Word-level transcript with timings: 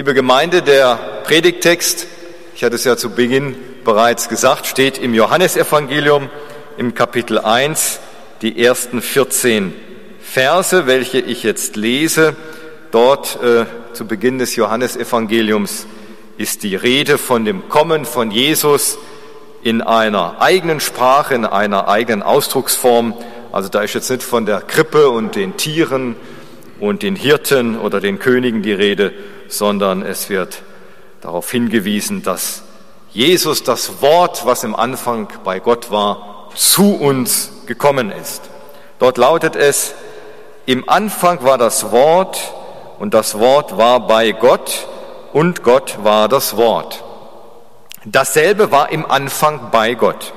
Liebe 0.00 0.14
Gemeinde, 0.14 0.62
der 0.62 0.98
Predigtext, 1.24 2.06
ich 2.54 2.64
hatte 2.64 2.76
es 2.76 2.84
ja 2.84 2.96
zu 2.96 3.10
Beginn 3.10 3.54
bereits 3.84 4.30
gesagt, 4.30 4.66
steht 4.66 4.96
im 4.96 5.12
Johannesevangelium 5.12 6.30
im 6.78 6.94
Kapitel 6.94 7.38
1, 7.38 8.00
die 8.40 8.64
ersten 8.64 9.02
14 9.02 9.74
Verse, 10.22 10.86
welche 10.86 11.18
ich 11.18 11.42
jetzt 11.42 11.76
lese. 11.76 12.34
Dort 12.92 13.42
äh, 13.42 13.66
zu 13.92 14.06
Beginn 14.06 14.38
des 14.38 14.56
Johannesevangeliums 14.56 15.84
ist 16.38 16.62
die 16.62 16.76
Rede 16.76 17.18
von 17.18 17.44
dem 17.44 17.68
Kommen 17.68 18.06
von 18.06 18.30
Jesus 18.30 18.96
in 19.62 19.82
einer 19.82 20.40
eigenen 20.40 20.80
Sprache, 20.80 21.34
in 21.34 21.44
einer 21.44 21.88
eigenen 21.88 22.22
Ausdrucksform. 22.22 23.12
Also 23.52 23.68
da 23.68 23.82
ist 23.82 23.92
jetzt 23.92 24.08
nicht 24.08 24.22
von 24.22 24.46
der 24.46 24.62
Krippe 24.62 25.10
und 25.10 25.36
den 25.36 25.58
Tieren 25.58 26.16
und 26.78 27.02
den 27.02 27.16
Hirten 27.16 27.78
oder 27.78 28.00
den 28.00 28.18
Königen 28.18 28.62
die 28.62 28.72
Rede, 28.72 29.12
sondern 29.50 30.02
es 30.02 30.28
wird 30.30 30.62
darauf 31.20 31.50
hingewiesen, 31.50 32.22
dass 32.22 32.62
Jesus, 33.12 33.62
das 33.62 34.00
Wort, 34.02 34.46
was 34.46 34.64
im 34.64 34.76
Anfang 34.76 35.28
bei 35.44 35.58
Gott 35.58 35.90
war, 35.90 36.48
zu 36.54 36.94
uns 36.94 37.50
gekommen 37.66 38.12
ist. 38.12 38.42
Dort 38.98 39.18
lautet 39.18 39.56
es, 39.56 39.94
im 40.66 40.88
Anfang 40.88 41.42
war 41.42 41.58
das 41.58 41.90
Wort 41.90 42.54
und 42.98 43.14
das 43.14 43.38
Wort 43.38 43.76
war 43.76 44.06
bei 44.06 44.32
Gott 44.32 44.86
und 45.32 45.62
Gott 45.62 45.98
war 46.02 46.28
das 46.28 46.56
Wort. 46.56 47.02
Dasselbe 48.04 48.70
war 48.70 48.90
im 48.92 49.10
Anfang 49.10 49.70
bei 49.70 49.94
Gott. 49.94 50.32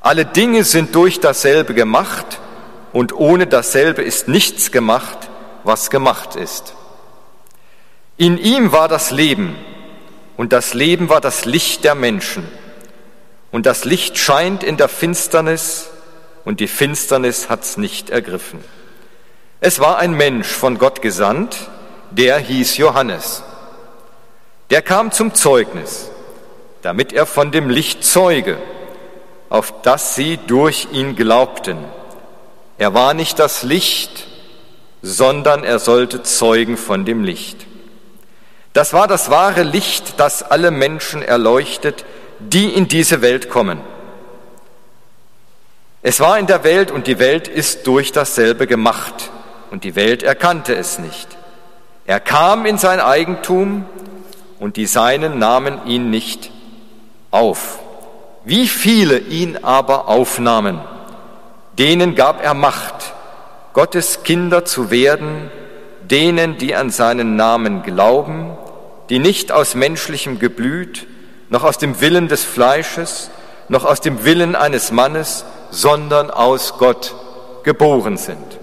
Alle 0.00 0.24
Dinge 0.24 0.64
sind 0.64 0.94
durch 0.94 1.20
dasselbe 1.20 1.74
gemacht 1.74 2.38
und 2.92 3.12
ohne 3.14 3.46
dasselbe 3.46 4.02
ist 4.02 4.28
nichts 4.28 4.70
gemacht, 4.70 5.18
was 5.64 5.90
gemacht 5.90 6.36
ist. 6.36 6.74
In 8.16 8.38
ihm 8.38 8.70
war 8.70 8.86
das 8.86 9.10
Leben 9.10 9.56
und 10.36 10.52
das 10.52 10.72
Leben 10.72 11.08
war 11.08 11.20
das 11.20 11.44
Licht 11.46 11.82
der 11.82 11.96
Menschen. 11.96 12.46
Und 13.50 13.66
das 13.66 13.84
Licht 13.84 14.18
scheint 14.18 14.62
in 14.62 14.76
der 14.76 14.88
Finsternis 14.88 15.90
und 16.44 16.60
die 16.60 16.68
Finsternis 16.68 17.48
hat's 17.48 17.76
nicht 17.76 18.10
ergriffen. 18.10 18.62
Es 19.60 19.80
war 19.80 19.98
ein 19.98 20.12
Mensch 20.12 20.48
von 20.48 20.78
Gott 20.78 21.02
gesandt, 21.02 21.56
der 22.10 22.38
hieß 22.38 22.76
Johannes. 22.76 23.42
Der 24.70 24.82
kam 24.82 25.10
zum 25.10 25.34
Zeugnis, 25.34 26.10
damit 26.82 27.12
er 27.12 27.26
von 27.26 27.50
dem 27.50 27.68
Licht 27.68 28.04
zeuge, 28.04 28.58
auf 29.48 29.74
das 29.82 30.14
sie 30.14 30.38
durch 30.46 30.88
ihn 30.92 31.16
glaubten. 31.16 31.78
Er 32.78 32.94
war 32.94 33.14
nicht 33.14 33.38
das 33.38 33.62
Licht, 33.62 34.26
sondern 35.02 35.64
er 35.64 35.78
sollte 35.78 36.22
zeugen 36.22 36.76
von 36.76 37.04
dem 37.04 37.24
Licht. 37.24 37.66
Das 38.74 38.92
war 38.92 39.06
das 39.06 39.30
wahre 39.30 39.62
Licht, 39.62 40.18
das 40.18 40.42
alle 40.42 40.72
Menschen 40.72 41.22
erleuchtet, 41.22 42.04
die 42.40 42.74
in 42.74 42.88
diese 42.88 43.22
Welt 43.22 43.48
kommen. 43.48 43.80
Es 46.02 46.18
war 46.18 46.38
in 46.40 46.48
der 46.48 46.64
Welt 46.64 46.90
und 46.90 47.06
die 47.06 47.20
Welt 47.20 47.46
ist 47.46 47.86
durch 47.86 48.10
dasselbe 48.10 48.66
gemacht 48.66 49.30
und 49.70 49.84
die 49.84 49.94
Welt 49.94 50.24
erkannte 50.24 50.74
es 50.74 50.98
nicht. 50.98 51.28
Er 52.04 52.18
kam 52.18 52.66
in 52.66 52.76
sein 52.76 52.98
Eigentum 53.00 53.86
und 54.58 54.76
die 54.76 54.86
Seinen 54.86 55.38
nahmen 55.38 55.86
ihn 55.86 56.10
nicht 56.10 56.50
auf. 57.30 57.78
Wie 58.44 58.66
viele 58.66 59.18
ihn 59.18 59.56
aber 59.62 60.08
aufnahmen, 60.08 60.80
denen 61.78 62.16
gab 62.16 62.44
er 62.44 62.54
Macht, 62.54 63.14
Gottes 63.72 64.24
Kinder 64.24 64.64
zu 64.64 64.90
werden, 64.90 65.48
denen, 66.02 66.58
die 66.58 66.74
an 66.74 66.90
seinen 66.90 67.36
Namen 67.36 67.82
glauben, 67.82 68.58
die 69.10 69.18
nicht 69.18 69.52
aus 69.52 69.74
menschlichem 69.74 70.38
Geblüt, 70.38 71.06
noch 71.48 71.64
aus 71.64 71.78
dem 71.78 72.00
Willen 72.00 72.28
des 72.28 72.44
Fleisches, 72.44 73.30
noch 73.68 73.84
aus 73.84 74.00
dem 74.00 74.24
Willen 74.24 74.56
eines 74.56 74.90
Mannes, 74.90 75.44
sondern 75.70 76.30
aus 76.30 76.78
Gott 76.78 77.14
geboren 77.64 78.16
sind. 78.16 78.58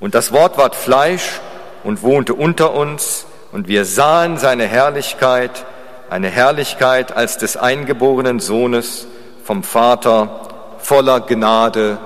Und 0.00 0.14
das 0.14 0.32
Wort 0.32 0.58
ward 0.58 0.74
Fleisch 0.74 1.40
und 1.84 2.02
wohnte 2.02 2.34
unter 2.34 2.74
uns, 2.74 3.26
und 3.52 3.68
wir 3.68 3.84
sahen 3.84 4.38
seine 4.38 4.66
Herrlichkeit, 4.66 5.66
eine 6.08 6.28
Herrlichkeit 6.28 7.14
als 7.14 7.36
des 7.36 7.56
eingeborenen 7.56 8.40
Sohnes 8.40 9.06
vom 9.44 9.62
Vater, 9.62 10.48
voller 10.78 11.20
Gnade 11.20 11.98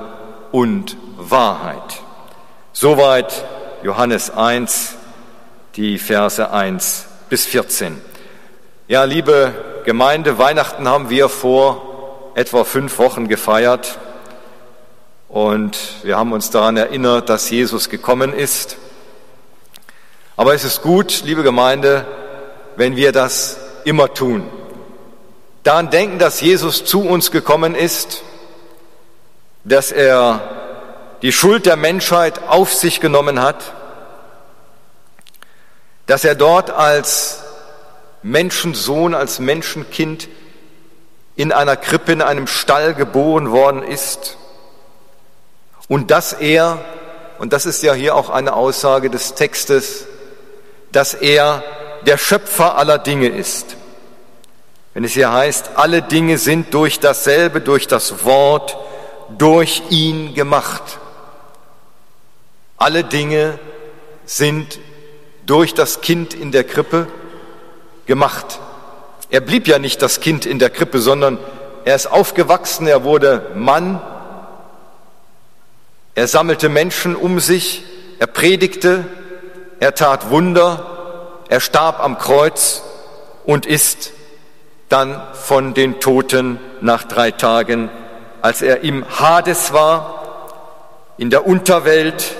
und 0.53 0.97
Wahrheit. 1.17 2.03
Soweit 2.73 3.45
Johannes 3.83 4.31
1, 4.31 4.96
die 5.77 5.99
Verse 5.99 6.51
1 6.51 7.07
bis 7.29 7.45
14. 7.45 8.01
Ja, 8.89 9.05
liebe 9.05 9.53
Gemeinde, 9.85 10.39
Weihnachten 10.39 10.89
haben 10.89 11.11
wir 11.11 11.29
vor 11.29 12.33
etwa 12.35 12.65
fünf 12.65 12.99
Wochen 12.99 13.29
gefeiert 13.29 13.99
und 15.29 15.77
wir 16.03 16.17
haben 16.17 16.33
uns 16.33 16.49
daran 16.49 16.79
erinnert, 16.79 17.29
dass 17.29 17.51
Jesus 17.51 17.91
gekommen 17.91 18.33
ist. 18.33 18.79
Aber 20.39 20.55
es 20.55 20.65
ist 20.65 20.81
gut, 20.81 21.23
liebe 21.25 21.43
Gemeinde, 21.43 22.07
wenn 22.77 22.97
wir 22.97 23.13
das 23.13 23.59
immer 23.85 24.15
tun. 24.15 24.49
Daran 25.63 25.91
denken, 25.91 26.19
dass 26.19 26.41
Jesus 26.41 26.87
zu 26.87 27.03
uns 27.03 27.31
gekommen 27.31 27.75
ist, 27.75 28.23
dass 29.65 29.93
er 29.93 30.41
die 31.21 31.33
Schuld 31.33 31.67
der 31.67 31.77
Menschheit 31.77 32.49
auf 32.49 32.73
sich 32.73 33.01
genommen 33.01 33.43
hat, 33.43 33.76
dass 36.07 36.25
er 36.25 36.35
dort 36.35 36.71
als 36.71 37.41
Menschensohn, 38.23 39.15
als 39.15 39.39
Menschenkind 39.39 40.29
in 41.37 41.53
einer 41.53 41.77
Krippe, 41.77 42.13
in 42.13 42.23
einem 42.23 42.47
Stall 42.47 42.95
geboren 42.95 43.51
worden 43.51 43.83
ist 43.83 44.37
und 45.89 46.11
dass 46.11 46.33
er, 46.33 46.79
und 47.39 47.53
das 47.53 47.67
ist 47.67 47.83
ja 47.83 47.93
hier 47.93 48.15
auch 48.15 48.31
eine 48.31 48.55
Aussage 48.55 49.11
des 49.11 49.35
Textes, 49.35 50.07
dass 50.93 51.15
er 51.15 51.63
der 52.07 52.19
Schöpfer 52.19 52.77
aller 52.77 52.99
Dinge 52.99 53.29
ist. 53.29 53.77
Wenn 54.95 55.05
es 55.05 55.13
hier 55.13 55.31
heißt, 55.31 55.73
alle 55.75 56.03
Dinge 56.03 56.39
sind 56.39 56.73
durch 56.73 57.01
dasselbe, 57.01 57.61
durch 57.61 57.87
das 57.87 58.25
Wort, 58.25 58.77
durch 59.37 59.83
ihn 59.91 60.35
gemacht. 60.35 60.99
Alle 62.79 63.05
Dinge 63.05 63.59
sind 64.25 64.79
durch 65.47 65.75
das 65.75 66.01
Kind 66.01 66.35
in 66.35 66.53
der 66.53 66.65
Krippe 66.65 67.07
gemacht. 68.07 68.59
Er 69.31 69.41
blieb 69.41 69.67
ja 69.67 69.79
nicht 69.79 70.03
das 70.03 70.21
Kind 70.21 70.47
in 70.47 70.59
der 70.59 70.71
Krippe, 70.71 71.01
sondern 71.01 71.39
er 71.85 71.95
ist 71.95 72.07
aufgewachsen, 72.07 72.87
er 72.87 73.05
wurde 73.05 73.51
Mann, 73.55 74.01
er 76.15 76.27
sammelte 76.27 76.69
Menschen 76.69 77.15
um 77.15 77.41
sich, 77.41 77.85
er 78.19 78.27
predigte, 78.27 79.05
er 79.81 79.95
tat 79.95 80.31
Wunder, 80.31 81.43
er 81.49 81.61
starb 81.61 82.01
am 82.01 82.19
Kreuz 82.19 82.83
und 83.45 83.67
ist 83.67 84.13
dann 84.89 85.21
von 85.35 85.75
den 85.75 86.01
Toten 86.01 86.59
nach 86.81 87.05
drei 87.05 87.31
Tagen, 87.31 87.91
als 88.43 88.63
er 88.63 88.81
im 88.83 89.05
Hades 89.19 89.73
war, 89.73 91.13
in 91.19 91.31
der 91.31 91.47
Unterwelt, 91.47 92.35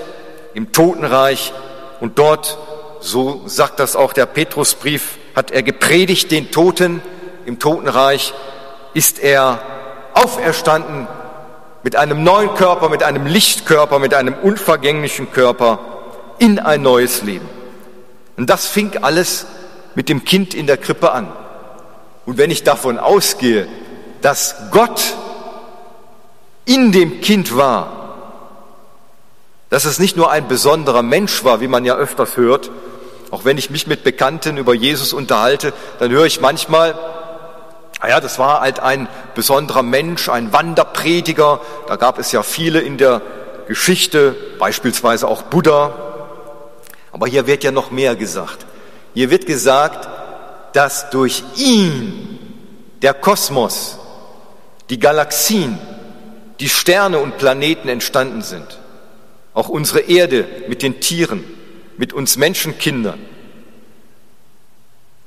im 0.55 0.73
Totenreich 0.73 1.53
und 2.01 2.19
dort, 2.19 2.59
so 3.07 3.43
sagt 3.47 3.79
das 3.79 3.97
auch 3.97 4.13
der 4.13 4.27
Petrusbrief, 4.27 5.19
hat 5.35 5.51
er 5.51 5.63
gepredigt 5.63 6.31
den 6.31 6.51
Toten 6.51 7.01
im 7.45 7.59
Totenreich, 7.59 8.35
ist 8.95 9.19
er 9.19 9.61
auferstanden 10.15 11.07
mit 11.83 11.95
einem 11.97 12.25
neuen 12.25 12.55
Körper, 12.55 12.89
mit 12.89 13.03
einem 13.03 13.27
Lichtkörper, 13.27 13.99
mit 13.99 14.13
einem 14.13 14.35
unvergänglichen 14.35 15.31
Körper 15.31 15.79
in 16.39 16.59
ein 16.59 16.83
neues 16.83 17.23
Leben. 17.23 17.49
Und 18.37 18.51
das 18.51 18.67
fing 18.67 18.99
alles 19.03 19.47
mit 19.95 20.09
dem 20.09 20.25
Kind 20.25 20.53
in 20.53 20.67
der 20.67 20.77
Krippe 20.77 21.13
an. 21.13 21.29
Und 22.27 22.39
wenn 22.39 22.51
ich 22.51 22.65
davon 22.65 22.99
ausgehe, 22.99 23.69
dass 24.21 24.57
Gott 24.73 25.15
in 26.65 26.91
dem 26.91 27.21
Kind 27.21 27.57
war, 27.57 27.97
dass 29.69 29.85
es 29.85 29.99
nicht 29.99 30.17
nur 30.17 30.31
ein 30.31 30.49
besonderer 30.49 31.03
Mensch 31.03 31.45
war, 31.45 31.61
wie 31.61 31.69
man 31.69 31.85
ja 31.85 31.97
öfters 31.97 32.37
hört. 32.37 32.71
Auch 33.31 33.45
wenn 33.45 33.59
ich 33.59 33.71
mich 33.71 33.87
mit 33.87 34.05
Bekannten 34.05 34.57
über 34.57 34.75
Jesus 34.75 35.13
unterhalte, 35.13 35.73
dann 35.99 36.11
höre 36.11 36.27
ich 36.27 36.41
manchmal, 36.41 36.95
naja, 38.03 38.21
das 38.21 38.39
war 38.39 38.61
halt 38.61 38.81
ein 38.81 39.09
besonderer 39.35 39.83
Mensch, 39.83 40.29
ein 40.29 40.53
Wanderprediger. 40.53 41.61
Da 41.89 41.97
gab 41.97 42.19
es 42.19 42.31
ja 42.33 42.43
viele 42.43 42.81
in 42.81 42.99
der 42.99 43.23
Geschichte, 43.67 44.37
beispielsweise 44.59 45.27
auch 45.27 45.43
Buddha. 45.43 45.95
Aber 47.11 47.27
hier 47.27 47.47
wird 47.47 47.65
ja 47.65 47.73
noch 47.73 47.91
mehr 47.91 48.15
gesagt. 48.15 48.67
Hier 49.15 49.31
wird 49.31 49.47
gesagt, 49.47 50.09
dass 50.73 51.11
durch 51.11 51.43
ihn 51.57 52.39
der 53.03 53.15
Kosmos, 53.15 53.99
die 54.91 55.01
Galaxien, 55.01 55.79
die 56.61 56.69
Sterne 56.69 57.19
und 57.19 57.39
Planeten 57.39 57.89
entstanden 57.89 58.43
sind. 58.43 58.79
Auch 59.55 59.69
unsere 59.69 60.01
Erde 60.01 60.47
mit 60.69 60.83
den 60.83 61.01
Tieren, 61.01 61.45
mit 61.99 62.13
uns 62.13 62.37
Menschenkindern. 62.37 63.21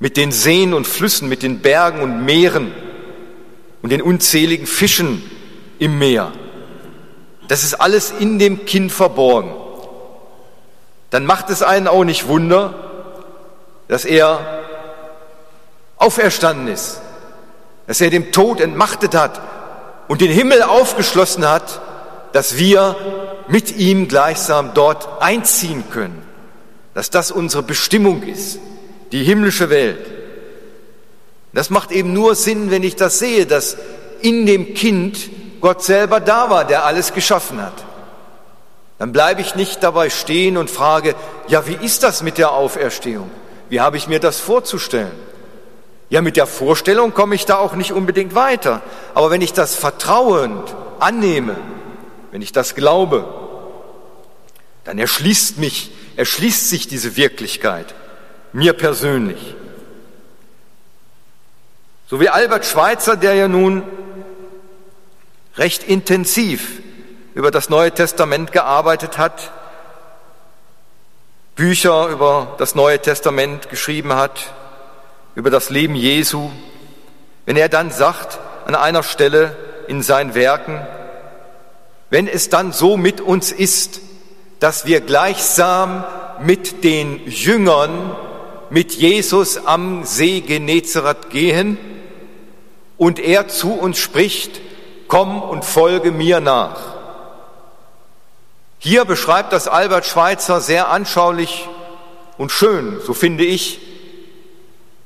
mit 0.00 0.16
den 0.16 0.32
Seen 0.32 0.74
und 0.74 0.86
Flüssen, 0.86 1.28
mit 1.28 1.42
den 1.42 1.60
Bergen 1.60 2.00
und 2.00 2.24
Meeren 2.24 2.72
und 3.82 3.92
den 3.92 4.02
unzähligen 4.02 4.66
Fischen 4.66 5.22
im 5.78 5.98
Meer. 5.98 6.32
Das 7.48 7.62
ist 7.62 7.74
alles 7.74 8.10
in 8.10 8.38
dem 8.38 8.64
Kind 8.64 8.90
verborgen. 8.90 9.52
Dann 11.10 11.26
macht 11.26 11.50
es 11.50 11.62
einen 11.62 11.86
auch 11.86 12.04
nicht 12.04 12.28
Wunder, 12.28 12.74
dass 13.88 14.04
er 14.04 14.62
auferstanden 15.96 16.68
ist, 16.68 17.02
dass 17.86 18.00
er 18.00 18.08
dem 18.08 18.32
Tod 18.32 18.60
entmachtet 18.60 19.14
hat 19.14 19.40
und 20.08 20.22
den 20.22 20.30
Himmel 20.30 20.62
aufgeschlossen 20.62 21.46
hat, 21.46 21.80
dass 22.32 22.56
wir 22.56 22.96
mit 23.48 23.76
ihm 23.76 24.08
gleichsam 24.08 24.70
dort 24.72 25.20
einziehen 25.20 25.84
können, 25.90 26.22
dass 26.94 27.10
das 27.10 27.30
unsere 27.30 27.62
Bestimmung 27.62 28.22
ist, 28.22 28.58
die 29.12 29.22
himmlische 29.22 29.70
Welt. 29.70 30.06
Das 31.52 31.70
macht 31.70 31.90
eben 31.90 32.12
nur 32.12 32.34
Sinn, 32.34 32.70
wenn 32.70 32.82
ich 32.82 32.96
das 32.96 33.18
sehe, 33.18 33.46
dass 33.46 33.76
in 34.22 34.46
dem 34.46 34.74
Kind 34.74 35.18
Gott 35.60 35.82
selber 35.82 36.20
da 36.20 36.50
war, 36.50 36.64
der 36.64 36.84
alles 36.84 37.12
geschaffen 37.12 37.60
hat. 37.60 37.84
Dann 38.98 39.12
bleibe 39.12 39.40
ich 39.40 39.54
nicht 39.54 39.82
dabei 39.82 40.10
stehen 40.10 40.56
und 40.56 40.70
frage, 40.70 41.14
ja, 41.48 41.66
wie 41.66 41.74
ist 41.84 42.02
das 42.02 42.22
mit 42.22 42.38
der 42.38 42.52
Auferstehung? 42.52 43.30
Wie 43.68 43.80
habe 43.80 43.96
ich 43.96 44.08
mir 44.08 44.20
das 44.20 44.40
vorzustellen? 44.40 45.12
Ja, 46.10 46.22
mit 46.22 46.36
der 46.36 46.46
Vorstellung 46.46 47.14
komme 47.14 47.34
ich 47.34 47.46
da 47.46 47.56
auch 47.56 47.74
nicht 47.74 47.92
unbedingt 47.92 48.34
weiter. 48.34 48.82
Aber 49.14 49.30
wenn 49.30 49.40
ich 49.40 49.52
das 49.52 49.74
vertrauend 49.74 50.74
annehme, 50.98 51.56
wenn 52.30 52.42
ich 52.42 52.52
das 52.52 52.74
glaube, 52.74 53.24
dann 54.84 54.98
erschließt 54.98 55.58
mich, 55.58 55.92
erschließt 56.20 56.68
sich 56.68 56.86
diese 56.86 57.16
Wirklichkeit, 57.16 57.94
mir 58.52 58.74
persönlich. 58.74 59.54
So 62.10 62.20
wie 62.20 62.28
Albert 62.28 62.66
Schweitzer, 62.66 63.16
der 63.16 63.32
ja 63.32 63.48
nun 63.48 63.82
recht 65.56 65.82
intensiv 65.82 66.82
über 67.32 67.50
das 67.50 67.70
Neue 67.70 67.90
Testament 67.92 68.52
gearbeitet 68.52 69.16
hat, 69.16 69.50
Bücher 71.54 72.08
über 72.08 72.54
das 72.58 72.74
Neue 72.74 73.00
Testament 73.00 73.70
geschrieben 73.70 74.12
hat, 74.12 74.52
über 75.34 75.48
das 75.48 75.70
Leben 75.70 75.94
Jesu, 75.94 76.50
wenn 77.46 77.56
er 77.56 77.70
dann 77.70 77.90
sagt 77.90 78.38
an 78.66 78.74
einer 78.74 79.04
Stelle 79.04 79.56
in 79.88 80.02
seinen 80.02 80.34
Werken, 80.34 80.86
wenn 82.10 82.28
es 82.28 82.50
dann 82.50 82.72
so 82.72 82.98
mit 82.98 83.22
uns 83.22 83.52
ist, 83.52 84.02
dass 84.60 84.84
wir 84.84 85.00
gleichsam 85.00 86.04
mit 86.40 86.84
den 86.84 87.26
Jüngern, 87.26 88.14
mit 88.68 88.92
Jesus 88.92 89.66
am 89.66 90.04
See 90.04 90.42
Genezareth 90.42 91.30
gehen 91.30 91.78
und 92.98 93.18
er 93.18 93.48
zu 93.48 93.72
uns 93.72 93.98
spricht, 93.98 94.60
komm 95.08 95.42
und 95.42 95.64
folge 95.64 96.12
mir 96.12 96.40
nach. 96.40 96.78
Hier 98.78 99.04
beschreibt 99.06 99.52
das 99.52 99.66
Albert 99.66 100.06
Schweitzer 100.06 100.60
sehr 100.60 100.88
anschaulich 100.88 101.66
und 102.36 102.52
schön, 102.52 103.00
so 103.04 103.14
finde 103.14 103.44
ich, 103.44 103.80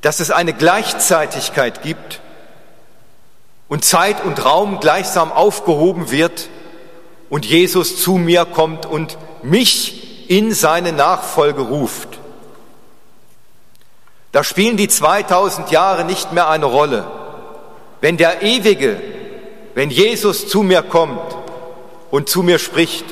dass 0.01 0.21
es 0.21 0.31
eine 0.31 0.53
Gleichzeitigkeit 0.53 1.83
gibt 1.83 2.21
und 3.69 3.85
Zeit 3.85 4.23
und 4.25 4.45
Raum 4.45 4.81
gleichsam 4.81 5.33
aufgehoben 5.33 6.11
wird 6.11 6.49
und 7.31 7.47
Jesus 7.47 8.03
zu 8.03 8.13
mir 8.17 8.45
kommt 8.45 8.85
und 8.85 9.17
mich 9.45 10.31
in 10.31 10.53
seine 10.53 10.93
Nachfolge 10.93 11.63
ruft. 11.63 12.09
Da 14.33 14.43
spielen 14.43 14.77
die 14.77 14.89
2000 14.89 15.71
Jahre 15.71 16.05
nicht 16.05 16.33
mehr 16.33 16.49
eine 16.49 16.67
Rolle. 16.67 17.07
Wenn 18.01 18.17
der 18.17 18.43
Ewige 18.43 19.01
wenn 19.75 19.91
Jesus 19.91 20.47
zu 20.47 20.63
mir 20.63 20.83
kommt 20.83 21.37
und 22.11 22.29
zu 22.29 22.43
mir 22.43 22.61
spricht, 22.61 23.05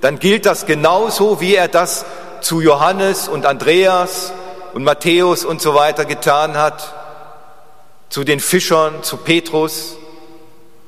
dann 0.00 0.18
gilt 0.18 0.44
das 0.44 0.66
genauso, 0.66 1.40
wie 1.40 1.54
er 1.54 1.68
das 1.68 2.04
zu 2.40 2.60
Johannes 2.60 3.28
und 3.28 3.46
Andreas 3.46 4.32
und 4.74 4.82
Matthäus 4.82 5.44
und 5.44 5.62
so 5.62 5.74
weiter 5.74 6.04
getan 6.04 6.56
hat, 6.56 6.92
zu 8.08 8.24
den 8.24 8.40
Fischern, 8.40 9.02
zu 9.02 9.18
Petrus 9.18 9.96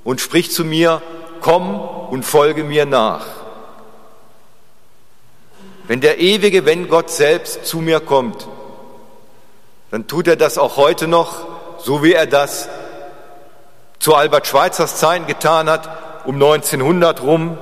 und 0.02 0.20
spricht 0.20 0.52
zu 0.52 0.64
mir, 0.64 1.00
komm 1.40 1.80
und 1.80 2.24
folge 2.24 2.64
mir 2.64 2.84
nach. 2.84 3.26
Wenn 5.88 6.00
der 6.00 6.18
ewige, 6.18 6.64
wenn 6.66 6.88
Gott 6.88 7.10
selbst 7.10 7.64
zu 7.64 7.78
mir 7.78 8.00
kommt, 8.00 8.48
dann 9.90 10.06
tut 10.06 10.26
er 10.26 10.36
das 10.36 10.58
auch 10.58 10.76
heute 10.76 11.06
noch, 11.06 11.46
so 11.78 12.02
wie 12.02 12.12
er 12.12 12.26
das 12.26 12.68
zu 13.98 14.14
Albert 14.14 14.46
Schweitzers 14.46 14.96
Zeiten 14.96 15.26
getan 15.26 15.70
hat, 15.70 15.88
um 16.26 16.34
1900 16.34 17.22
rum 17.22 17.56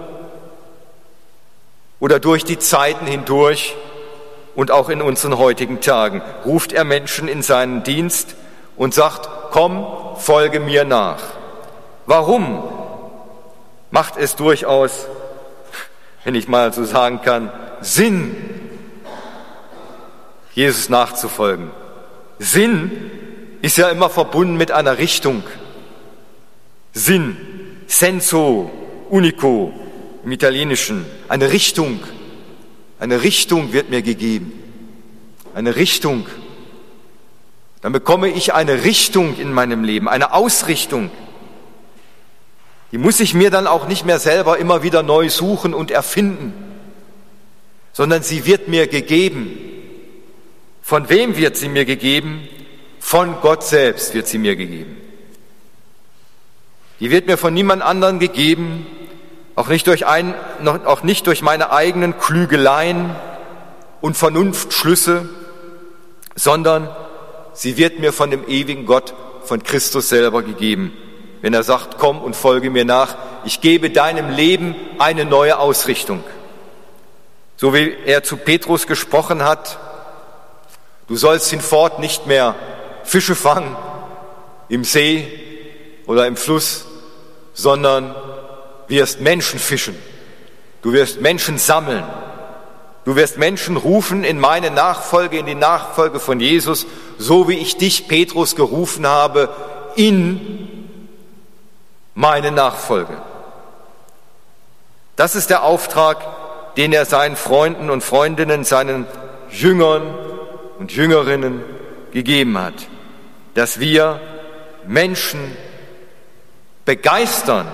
oder 2.00 2.19
durch 2.19 2.44
die 2.44 2.59
Zeiten 2.59 3.06
hindurch 3.06 3.76
und 4.55 4.70
auch 4.70 4.88
in 4.88 5.03
unseren 5.03 5.38
heutigen 5.38 5.81
Tagen 5.81 6.23
ruft 6.44 6.73
er 6.73 6.85
Menschen 6.85 7.29
in 7.29 7.43
seinen 7.43 7.82
Dienst 7.82 8.37
und 8.77 8.94
sagt, 8.94 9.29
komm, 9.50 9.87
folge 10.17 10.61
mir 10.61 10.85
nach. 10.85 11.20
Warum 12.06 12.62
macht 13.91 14.17
es 14.17 14.37
durchaus, 14.37 15.06
wenn 16.25 16.35
ich 16.35 16.49
mal 16.49 16.73
so 16.73 16.85
sagen 16.85 17.20
kann, 17.23 17.50
Sinn, 17.85 18.35
Jesus 20.55 20.89
nachzufolgen? 20.89 21.71
Sinn 22.39 22.91
ist 23.61 23.77
ja 23.77 23.91
immer 23.91 24.09
verbunden 24.09 24.57
mit 24.57 24.73
einer 24.73 24.99
Richtung. 24.99 25.43
Sinn, 26.93 27.37
senso, 27.87 28.71
unico 29.11 29.73
im 30.25 30.33
Italienischen, 30.33 31.05
eine 31.29 31.53
Richtung. 31.53 32.01
Eine 32.99 33.23
Richtung 33.23 33.73
wird 33.73 33.91
mir 33.91 34.01
gegeben. 34.01 34.53
Eine 35.55 35.77
Richtung. 35.77 36.27
Dann 37.83 37.93
bekomme 37.93 38.29
ich 38.29 38.55
eine 38.55 38.85
Richtung 38.85 39.37
in 39.37 39.53
meinem 39.53 39.85
Leben, 39.85 40.09
eine 40.09 40.33
Ausrichtung. 40.33 41.11
Die 42.93 42.99
muss 42.99 43.20
ich 43.20 43.35
mir 43.35 43.51
dann 43.51 43.67
auch 43.67 43.89
nicht 43.89 44.06
mehr 44.06 44.19
selber 44.19 44.56
immer 44.56 44.82
wieder 44.82 45.03
neu 45.03 45.29
suchen 45.29 45.75
und 45.75 45.91
erfinden, 45.91 46.55
sondern 47.94 48.22
sie 48.22 48.44
wird 48.44 48.69
mir 48.69 48.89
gegeben. 48.89 49.56
Von 50.82 51.08
wem 51.08 51.39
wird 51.39 51.56
sie 51.56 51.69
mir 51.69 51.86
gegeben? 51.86 52.46
Von 52.98 53.41
Gott 53.41 53.63
selbst 53.63 54.13
wird 54.13 54.27
sie 54.27 54.36
mir 54.36 54.56
gegeben. 54.56 54.96
Die 57.01 57.10
wird 57.10 57.27
mir 57.27 57.39
von 57.39 57.55
niemand 57.55 57.82
anderen 57.82 58.19
gegeben, 58.19 58.86
auch 59.55 59.69
nicht 59.69 59.86
durch, 59.86 60.06
ein, 60.06 60.34
auch 60.84 61.03
nicht 61.05 61.27
durch 61.29 61.41
meine 61.41 61.70
eigenen 61.70 62.19
Klügeleien 62.19 63.15
und 64.01 64.17
Vernunftschlüsse, 64.17 65.29
sondern 66.34 66.89
sie 67.53 67.77
wird 67.77 68.01
mir 68.01 68.13
von 68.13 68.31
dem 68.31 68.48
ewigen 68.48 68.86
Gott, 68.86 69.15
von 69.44 69.63
Christus 69.63 70.08
selber 70.08 70.43
gegeben. 70.43 70.93
Wenn 71.43 71.55
er 71.55 71.63
sagt, 71.63 71.98
komm 71.98 72.20
und 72.20 72.34
folge 72.34 72.70
mir 72.70 72.84
nach, 72.84 73.17
ich 73.44 73.60
gebe 73.60 73.91
deinem 73.91 74.31
Leben 74.31 74.74
eine 74.98 75.24
neue 75.24 75.58
Ausrichtung. 75.58 76.24
So 77.56 77.73
wie 77.73 77.94
er 78.05 78.23
zu 78.23 78.37
Petrus 78.37 78.87
gesprochen 78.87 79.44
hat, 79.44 79.79
du 81.06 81.17
sollst 81.17 81.51
hinfort 81.51 81.99
nicht 81.99 82.27
mehr 82.27 82.55
Fische 83.05 83.34
fangen 83.34 83.77
im 84.69 84.84
See 84.84 85.31
oder 86.06 86.27
im 86.27 86.37
Fluss, 86.37 86.87
sondern 87.53 88.15
wirst 88.89 89.20
Menschen 89.20 89.58
fischen. 89.58 89.96
Du 90.82 90.93
wirst 90.93 91.20
Menschen 91.20 91.58
sammeln. 91.58 92.05
Du 93.05 93.17
wirst 93.17 93.37
Menschen 93.37 93.77
rufen 93.77 94.25
in 94.25 94.41
meine 94.41 94.70
Nachfolge, 94.70 95.39
in 95.39 95.46
die 95.46 95.55
Nachfolge 95.55 96.20
von 96.20 96.41
Jesus, 96.41 96.87
so 97.19 97.49
wie 97.49 97.58
ich 97.58 97.77
dich, 97.77 98.08
Petrus, 98.08 98.56
gerufen 98.56 99.06
habe, 99.06 99.51
in 99.94 100.99
meine 102.15 102.51
Nachfolge. 102.51 103.20
Das 105.17 105.37
ist 105.37 105.51
der 105.51 105.63
Auftrag, 105.63 106.19
den 106.77 106.93
er 106.93 107.05
seinen 107.05 107.37
Freunden 107.37 107.91
und 107.91 108.03
Freundinnen, 108.03 108.65
seinen 108.65 109.07
Jüngern 109.51 110.03
und 110.79 110.93
Jüngerinnen 110.93 111.63
gegeben 112.13 112.59
hat, 112.59 112.75
dass 113.55 113.81
wir 113.81 114.21
Menschen 114.87 115.57
begeistern, 116.85 117.67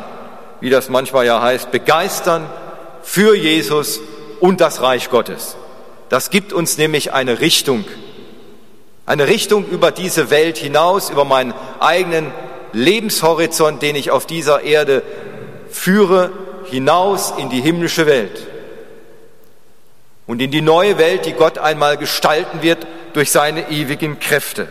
wie 0.60 0.70
das 0.70 0.88
manchmal 0.88 1.26
ja 1.26 1.40
heißt, 1.40 1.70
begeistern 1.70 2.46
für 3.02 3.34
Jesus 3.34 4.00
und 4.40 4.60
das 4.60 4.82
Reich 4.82 5.10
Gottes. 5.10 5.56
Das 6.08 6.30
gibt 6.30 6.52
uns 6.52 6.76
nämlich 6.76 7.12
eine 7.12 7.40
Richtung, 7.40 7.84
eine 9.06 9.26
Richtung 9.26 9.66
über 9.66 9.90
diese 9.90 10.30
Welt 10.30 10.58
hinaus, 10.58 11.10
über 11.10 11.24
meinen 11.24 11.54
eigenen 11.80 12.32
Lebenshorizont, 12.72 13.82
den 13.82 13.96
ich 13.96 14.10
auf 14.10 14.26
dieser 14.26 14.62
Erde 14.62 15.02
führe, 15.70 16.30
hinaus 16.66 17.32
in 17.36 17.48
die 17.48 17.60
himmlische 17.60 18.06
Welt 18.06 18.49
und 20.30 20.40
in 20.40 20.52
die 20.52 20.60
neue 20.60 20.96
Welt, 20.96 21.26
die 21.26 21.32
Gott 21.32 21.58
einmal 21.58 21.96
gestalten 21.96 22.62
wird 22.62 22.86
durch 23.14 23.32
seine 23.32 23.68
ewigen 23.68 24.20
Kräfte. 24.20 24.68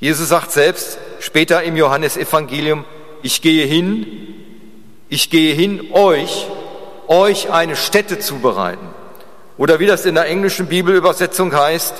Jesus 0.00 0.30
sagt 0.30 0.50
selbst 0.50 0.98
später 1.20 1.62
im 1.62 1.76
Johannesevangelium, 1.76 2.84
ich 3.22 3.40
gehe 3.40 3.66
hin, 3.66 4.34
ich 5.10 5.30
gehe 5.30 5.54
hin, 5.54 5.92
euch, 5.92 6.48
euch 7.06 7.52
eine 7.52 7.76
Stätte 7.76 8.18
zu 8.18 8.40
bereiten. 8.40 8.88
Oder 9.56 9.78
wie 9.78 9.86
das 9.86 10.04
in 10.04 10.16
der 10.16 10.26
englischen 10.26 10.66
Bibelübersetzung 10.66 11.54
heißt, 11.54 11.94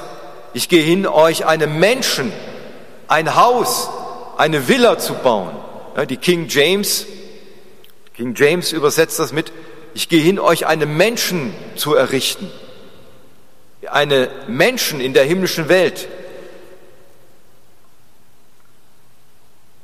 ich 0.53 0.69
gehe 0.69 0.83
hin, 0.83 1.07
euch 1.07 1.47
einen 1.47 1.79
Menschen, 1.79 2.33
ein 3.07 3.37
Haus, 3.37 3.89
eine 4.37 4.67
Villa 4.67 4.99
zu 4.99 5.15
bauen. 5.15 5.55
Ja, 5.97 6.07
die 6.07 6.17
King 6.17 6.47
James, 6.49 7.07
King 8.17 8.35
James 8.35 8.73
übersetzt 8.73 9.21
das 9.21 9.33
mit, 9.33 9.53
ich 9.95 10.09
gehe 10.09 10.23
hin, 10.23 10.39
euch 10.39 10.67
einen 10.67 10.97
Menschen 10.97 11.55
zu 11.77 11.95
errichten. 11.95 12.51
Eine 13.91 14.31
Menschen 14.47 15.01
in 15.01 15.13
der 15.13 15.25
himmlischen 15.25 15.69
Welt. 15.69 16.09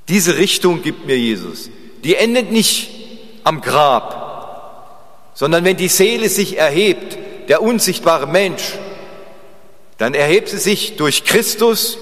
Diese 0.08 0.38
Richtung 0.38 0.82
gibt 0.82 1.06
mir 1.06 1.18
Jesus. 1.18 1.68
Die 2.04 2.16
endet 2.16 2.50
nicht 2.50 2.90
am 3.44 3.60
Grab, 3.60 5.32
sondern 5.34 5.64
wenn 5.64 5.76
die 5.76 5.88
Seele 5.88 6.28
sich 6.28 6.56
erhebt, 6.56 7.18
der 7.48 7.62
unsichtbare 7.62 8.26
Mensch, 8.26 8.74
dann 9.98 10.14
erhebt 10.14 10.48
sie 10.48 10.58
sich 10.58 10.96
durch 10.96 11.24
Christus 11.24 11.98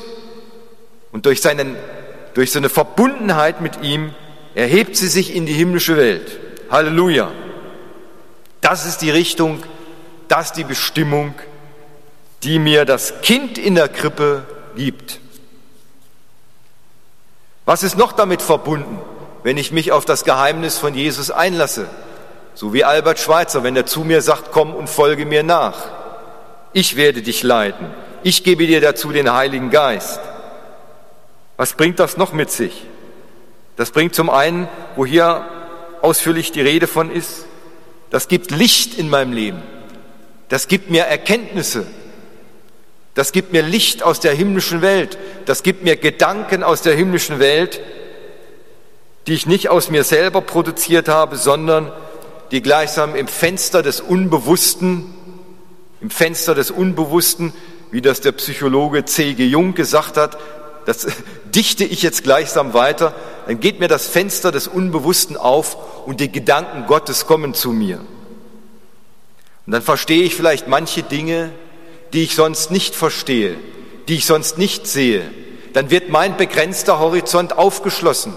und 1.13 1.27
durch, 1.27 1.41
seinen, 1.41 1.77
durch 2.35 2.53
seine 2.53 2.69
Verbundenheit 2.69 3.61
mit 3.61 3.83
ihm, 3.83 4.15
erhebt 4.55 4.97
sie 4.97 5.09
sich 5.09 5.35
in 5.35 5.47
die 5.47 5.53
himmlische 5.53 5.97
Welt. 5.97 6.39
Halleluja. 6.71 7.33
Das 8.61 8.87
ist 8.87 8.99
die 8.99 9.11
Richtung, 9.11 9.63
das 10.29 10.47
ist 10.47 10.57
die 10.57 10.65
Bestimmung, 10.65 11.35
die 12.43 12.59
mir 12.59 12.85
das 12.85 13.21
Kind 13.23 13.59
in 13.59 13.75
der 13.75 13.89
Krippe 13.89 14.45
gibt. 14.77 15.21
Was 17.65 17.83
ist 17.83 17.97
noch 17.97 18.13
damit 18.13 18.43
verbunden, 18.43 18.99
wenn 19.43 19.57
ich 19.57 19.73
mich 19.73 19.93
auf 19.93 20.05
das 20.05 20.25
Geheimnis 20.25 20.79
von 20.79 20.95
Jesus 20.95 21.31
einlasse? 21.31 21.89
So 22.55 22.73
wie 22.73 22.85
Albert 22.85 23.19
Schweitzer, 23.19 23.63
wenn 23.65 23.77
er 23.77 23.87
zu 23.87 24.01
mir 24.01 24.23
sagt, 24.23 24.53
komm 24.53 24.75
und 24.75 24.89
folge 24.89 25.27
mir 25.27 25.43
nach. 25.43 25.77
Ich 26.73 26.97
werde 26.97 27.23
dich 27.23 27.43
leiten. 27.43 27.87
Ich 28.23 28.45
gebe 28.45 28.67
dir 28.67 28.81
dazu 28.81 29.13
den 29.13 29.33
Heiligen 29.33 29.71
Geist. 29.71 30.21
Was 31.57 31.73
bringt 31.73 31.99
das 31.99 32.17
noch 32.17 32.33
mit 32.33 32.51
sich? 32.51 32.85
Das 33.77 33.91
bringt 33.91 34.15
zum 34.15 34.31
einen, 34.31 34.69
wo 34.95 35.05
hier 35.05 35.47
ausführlich 36.03 36.53
die 36.53 36.61
Rede 36.61 36.87
von 36.87 37.11
ist, 37.11 37.46
das 38.11 38.29
gibt 38.29 38.51
Licht 38.51 38.99
in 38.99 39.09
meinem 39.09 39.33
Leben. 39.33 39.63
Das 40.49 40.69
gibt 40.69 40.91
mir 40.91 41.03
Erkenntnisse. 41.05 41.87
Das 43.15 43.33
gibt 43.33 43.53
mir 43.53 43.63
Licht 43.63 44.03
aus 44.03 44.21
der 44.21 44.33
himmlischen 44.35 44.83
Welt. 44.83 45.19
Das 45.47 45.63
gibt 45.63 45.83
mir 45.83 45.97
Gedanken 45.97 46.63
aus 46.63 46.83
der 46.83 46.95
himmlischen 46.95 47.39
Welt, 47.39 47.81
die 49.27 49.33
ich 49.33 49.47
nicht 49.47 49.71
aus 49.71 49.91
mir 49.91 50.05
selber 50.05 50.41
produziert 50.41 51.09
habe, 51.09 51.37
sondern 51.37 51.91
die 52.51 52.63
gleichsam 52.63 53.17
im 53.17 53.27
Fenster 53.27 53.83
des 53.83 54.01
Unbewussten, 54.01 55.15
im 56.01 56.11
Fenster 56.11 56.55
des 56.55 56.71
Unbewussten, 56.71 57.53
wie 57.91 58.03
das 58.03 58.21
der 58.21 58.33
Psychologe 58.33 59.05
C.G. 59.05 59.47
Jung 59.47 59.75
gesagt 59.75 60.17
hat, 60.17 60.39
das 60.87 61.07
dichte 61.55 61.85
ich 61.85 62.03
jetzt 62.03 62.23
gleichsam 62.23 62.73
weiter, 62.73 63.13
dann 63.47 63.61
geht 63.61 63.81
mir 63.81 63.89
das 63.89 64.07
Fenster 64.07 64.53
des 64.53 64.69
Unbewussten 64.69 65.37
auf 65.37 66.07
und 66.07 66.21
die 66.21 66.31
Gedanken 66.31 66.87
Gottes 66.87 67.27
kommen 67.27 67.55
zu 67.55 67.73
mir. 67.73 67.99
Und 69.67 69.73
dann 69.73 69.83
verstehe 69.83 70.23
ich 70.23 70.35
vielleicht 70.35 70.69
manche 70.69 71.03
Dinge, 71.03 71.51
die 72.13 72.23
ich 72.23 72.37
sonst 72.37 72.71
nicht 72.71 72.95
verstehe, 72.95 73.57
die 74.09 74.15
ich 74.15 74.27
sonst 74.27 74.59
nicht 74.59 74.87
sehe, 74.87 75.23
dann 75.73 75.91
wird 75.91 76.09
mein 76.09 76.37
begrenzter 76.37 77.01
Horizont 77.01 77.59
aufgeschlossen. 77.59 78.33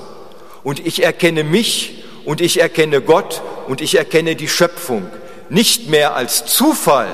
Und 0.63 0.85
ich 0.85 1.03
erkenne 1.03 1.43
mich 1.43 2.03
und 2.25 2.41
ich 2.41 2.59
erkenne 2.59 3.01
Gott 3.01 3.41
und 3.67 3.79
ich 3.79 3.95
erkenne 3.95 4.35
die 4.35 4.47
Schöpfung. 4.47 5.07
Nicht 5.49 5.87
mehr 5.87 6.15
als 6.15 6.45
Zufall, 6.45 7.07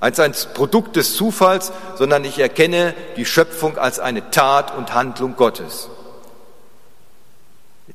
als 0.00 0.20
ein 0.20 0.34
Produkt 0.54 0.96
des 0.96 1.14
Zufalls, 1.16 1.72
sondern 1.96 2.24
ich 2.24 2.38
erkenne 2.38 2.94
die 3.16 3.24
Schöpfung 3.24 3.78
als 3.78 3.98
eine 3.98 4.30
Tat 4.30 4.76
und 4.76 4.94
Handlung 4.94 5.36
Gottes. 5.36 5.88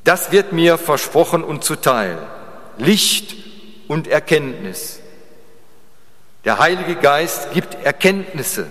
Das 0.03 0.31
wird 0.31 0.51
mir 0.51 0.77
versprochen 0.77 1.43
und 1.43 1.63
zuteil. 1.63 2.17
Licht 2.77 3.35
und 3.87 4.07
Erkenntnis. 4.07 4.99
Der 6.45 6.59
Heilige 6.59 6.95
Geist 6.95 7.53
gibt 7.53 7.75
Erkenntnisse 7.85 8.67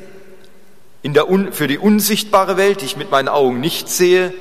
für 1.52 1.66
die 1.66 1.78
unsichtbare 1.78 2.56
Welt, 2.56 2.80
die 2.80 2.84
ich 2.84 2.96
mit 2.96 3.10
meinen 3.10 3.28
Augen 3.28 3.60
nicht 3.60 3.88
sehe 3.88 4.32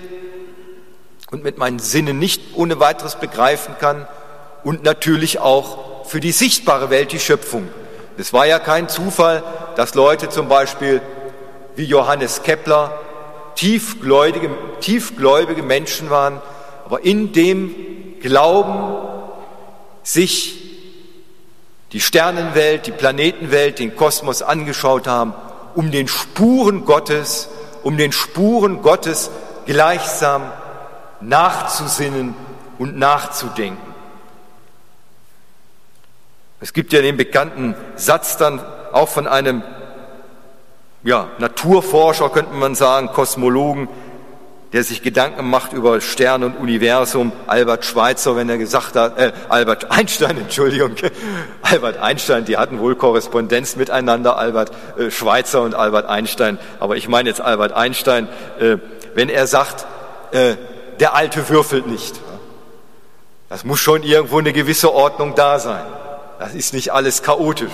und 1.31 1.43
mit 1.43 1.57
meinen 1.57 1.79
Sinnen 1.79 2.19
nicht 2.19 2.41
ohne 2.55 2.79
weiteres 2.79 3.15
begreifen 3.15 3.75
kann 3.79 4.07
und 4.63 4.83
natürlich 4.83 5.39
auch 5.39 6.05
für 6.05 6.19
die 6.19 6.31
sichtbare 6.31 6.89
Welt, 6.89 7.13
die 7.13 7.19
Schöpfung. 7.19 7.69
Es 8.21 8.33
war 8.33 8.45
ja 8.45 8.59
kein 8.59 8.87
Zufall, 8.87 9.41
dass 9.75 9.95
Leute 9.95 10.29
zum 10.29 10.47
Beispiel 10.47 11.01
wie 11.75 11.85
Johannes 11.85 12.43
Kepler 12.43 12.99
tiefgläubige, 13.55 14.51
tiefgläubige 14.79 15.63
Menschen 15.63 16.11
waren, 16.11 16.39
aber 16.85 17.03
in 17.03 17.33
dem 17.33 17.73
Glauben 18.21 18.95
sich 20.03 20.61
die 21.93 21.99
Sternenwelt, 21.99 22.85
die 22.85 22.91
Planetenwelt, 22.91 23.79
den 23.79 23.95
Kosmos 23.95 24.43
angeschaut 24.43 25.07
haben, 25.07 25.33
um 25.73 25.89
den 25.89 26.07
Spuren 26.07 26.85
Gottes, 26.85 27.49
um 27.81 27.97
den 27.97 28.11
Spuren 28.11 28.83
Gottes 28.83 29.31
gleichsam 29.65 30.43
nachzusinnen 31.21 32.35
und 32.77 32.99
nachzudenken. 32.99 33.90
Es 36.61 36.73
gibt 36.73 36.93
ja 36.93 37.01
den 37.01 37.17
bekannten 37.17 37.73
Satz 37.95 38.37
dann 38.37 38.61
auch 38.93 39.09
von 39.09 39.27
einem 39.27 39.63
ja, 41.03 41.29
Naturforscher, 41.39 42.29
könnte 42.29 42.53
man 42.53 42.75
sagen, 42.75 43.07
Kosmologen, 43.07 43.87
der 44.71 44.83
sich 44.83 45.01
Gedanken 45.01 45.49
macht 45.49 45.73
über 45.73 45.99
Sterne 46.01 46.45
und 46.45 46.57
Universum, 46.57 47.31
Albert 47.47 47.83
Schweitzer, 47.83 48.35
wenn 48.35 48.47
er 48.47 48.59
gesagt 48.59 48.95
hat, 48.95 49.17
äh, 49.17 49.31
Albert 49.49 49.89
Einstein, 49.91 50.37
Entschuldigung, 50.37 50.91
Albert 51.63 51.97
Einstein, 51.97 52.45
die 52.45 52.57
hatten 52.57 52.79
wohl 52.79 52.95
Korrespondenz 52.95 53.75
miteinander, 53.75 54.37
Albert 54.37 54.71
äh, 54.99 55.09
Schweitzer 55.09 55.63
und 55.63 55.73
Albert 55.73 56.05
Einstein, 56.05 56.59
aber 56.79 56.95
ich 56.95 57.07
meine 57.09 57.27
jetzt 57.27 57.41
Albert 57.41 57.73
Einstein, 57.73 58.29
äh, 58.59 58.77
wenn 59.15 59.29
er 59.29 59.47
sagt, 59.47 59.87
äh, 60.31 60.57
der 60.99 61.15
Alte 61.15 61.49
würfelt 61.49 61.87
nicht. 61.87 62.21
Das 63.49 63.65
muss 63.65 63.79
schon 63.79 64.03
irgendwo 64.03 64.37
eine 64.37 64.53
gewisse 64.53 64.93
Ordnung 64.93 65.33
da 65.35 65.57
sein. 65.57 65.83
Das 66.41 66.55
ist 66.55 66.73
nicht 66.73 66.91
alles 66.91 67.21
chaotisch. 67.21 67.71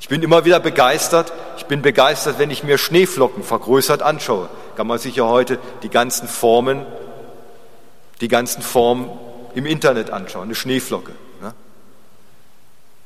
Ich 0.00 0.08
bin 0.08 0.20
immer 0.24 0.44
wieder 0.44 0.58
begeistert. 0.58 1.32
Ich 1.56 1.66
bin 1.66 1.80
begeistert, 1.80 2.40
wenn 2.40 2.50
ich 2.50 2.64
mir 2.64 2.76
Schneeflocken 2.76 3.44
vergrößert 3.44 4.02
anschaue. 4.02 4.48
Kann 4.74 4.88
man 4.88 4.98
sich 4.98 5.14
ja 5.14 5.24
heute 5.24 5.60
die 5.84 5.90
ganzen 5.90 6.26
Formen, 6.26 6.84
die 8.20 8.26
ganzen 8.26 8.62
Formen 8.62 9.08
im 9.54 9.64
Internet 9.64 10.10
anschauen. 10.10 10.42
Eine 10.42 10.56
Schneeflocke. 10.56 11.12
Ne? 11.40 11.54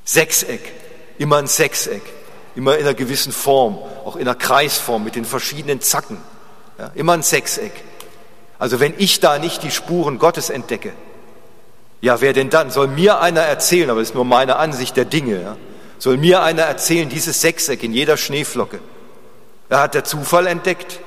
Sechseck, 0.06 0.72
immer 1.18 1.36
ein 1.36 1.46
Sechseck, 1.46 2.00
immer 2.56 2.78
in 2.78 2.86
einer 2.86 2.94
gewissen 2.94 3.30
Form, 3.30 3.76
auch 4.06 4.16
in 4.16 4.22
einer 4.22 4.34
Kreisform 4.34 5.04
mit 5.04 5.16
den 5.16 5.26
verschiedenen 5.26 5.82
Zacken. 5.82 6.16
Ja? 6.78 6.92
Immer 6.94 7.12
ein 7.12 7.22
Sechseck. 7.22 7.72
Also 8.58 8.80
wenn 8.80 8.94
ich 8.96 9.20
da 9.20 9.38
nicht 9.38 9.62
die 9.64 9.70
Spuren 9.70 10.18
Gottes 10.18 10.48
entdecke, 10.48 10.94
ja, 12.00 12.20
wer 12.20 12.32
denn 12.32 12.50
dann? 12.50 12.70
Soll 12.70 12.88
mir 12.88 13.20
einer 13.20 13.40
erzählen, 13.40 13.90
aber 13.90 14.00
das 14.00 14.10
ist 14.10 14.14
nur 14.14 14.24
meine 14.24 14.56
Ansicht 14.56 14.96
der 14.96 15.04
Dinge, 15.04 15.42
ja? 15.42 15.56
Soll 15.98 16.16
mir 16.16 16.42
einer 16.42 16.62
erzählen, 16.62 17.08
dieses 17.08 17.40
Sechseck 17.40 17.82
in 17.82 17.92
jeder 17.92 18.16
Schneeflocke? 18.16 18.78
Er 19.68 19.80
hat 19.80 19.94
der 19.94 20.04
Zufall 20.04 20.46
entdeckt. 20.46 21.00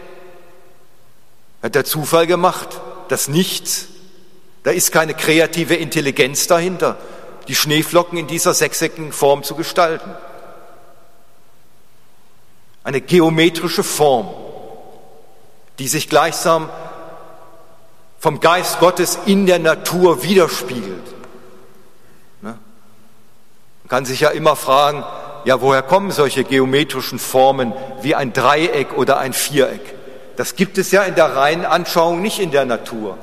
Hat 1.64 1.76
der 1.76 1.86
Zufall 1.86 2.28
gemacht. 2.28 2.82
Das 3.08 3.30
Nichts. 3.30 3.88
Da 4.64 4.72
ist 4.72 4.92
keine 4.92 5.14
kreative 5.14 5.76
Intelligenz 5.76 6.46
dahinter, 6.48 6.98
die 7.48 7.56
Schneeflocken 7.56 8.18
in 8.18 8.28
dieser 8.28 8.54
sechseckigen 8.54 9.12
Form 9.12 9.44
zu 9.44 9.56
gestalten. 9.56 10.14
Eine 12.84 13.02
geometrische 13.02 13.84
Form, 13.84 14.30
die 15.80 15.88
sich 15.88 16.10
gleichsam 16.10 16.70
vom 18.22 18.40
Geist 18.40 18.80
Gottes 18.80 19.20
in 19.26 19.46
der 19.46 19.60
Natur 19.60 20.24
widerspiegelt 20.24 21.12
kann 23.92 24.06
sich 24.06 24.22
ja 24.22 24.30
immer 24.30 24.56
fragen, 24.56 25.04
ja, 25.44 25.60
woher 25.60 25.82
kommen 25.82 26.12
solche 26.12 26.46
geometrischen 26.46 27.20
Formen 27.20 27.74
wie 28.02 28.16
ein 28.16 28.32
Dreieck 28.32 28.98
oder 28.98 29.18
ein 29.18 29.34
Viereck? 29.34 29.82
Das 30.38 30.56
gibt 30.56 30.78
es 30.78 30.92
ja 30.92 31.04
in 31.04 31.16
der 31.16 31.36
reinen 31.36 31.66
Anschauung 31.66 32.22
nicht 32.22 32.40
in 32.40 32.52
der 32.52 32.64
Natur. 32.64 33.18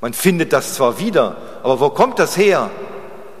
Man 0.00 0.14
findet 0.14 0.54
das 0.54 0.72
zwar 0.72 0.98
wieder, 0.98 1.36
aber 1.62 1.80
wo 1.80 1.90
kommt 1.90 2.18
das 2.18 2.38
her? 2.38 2.70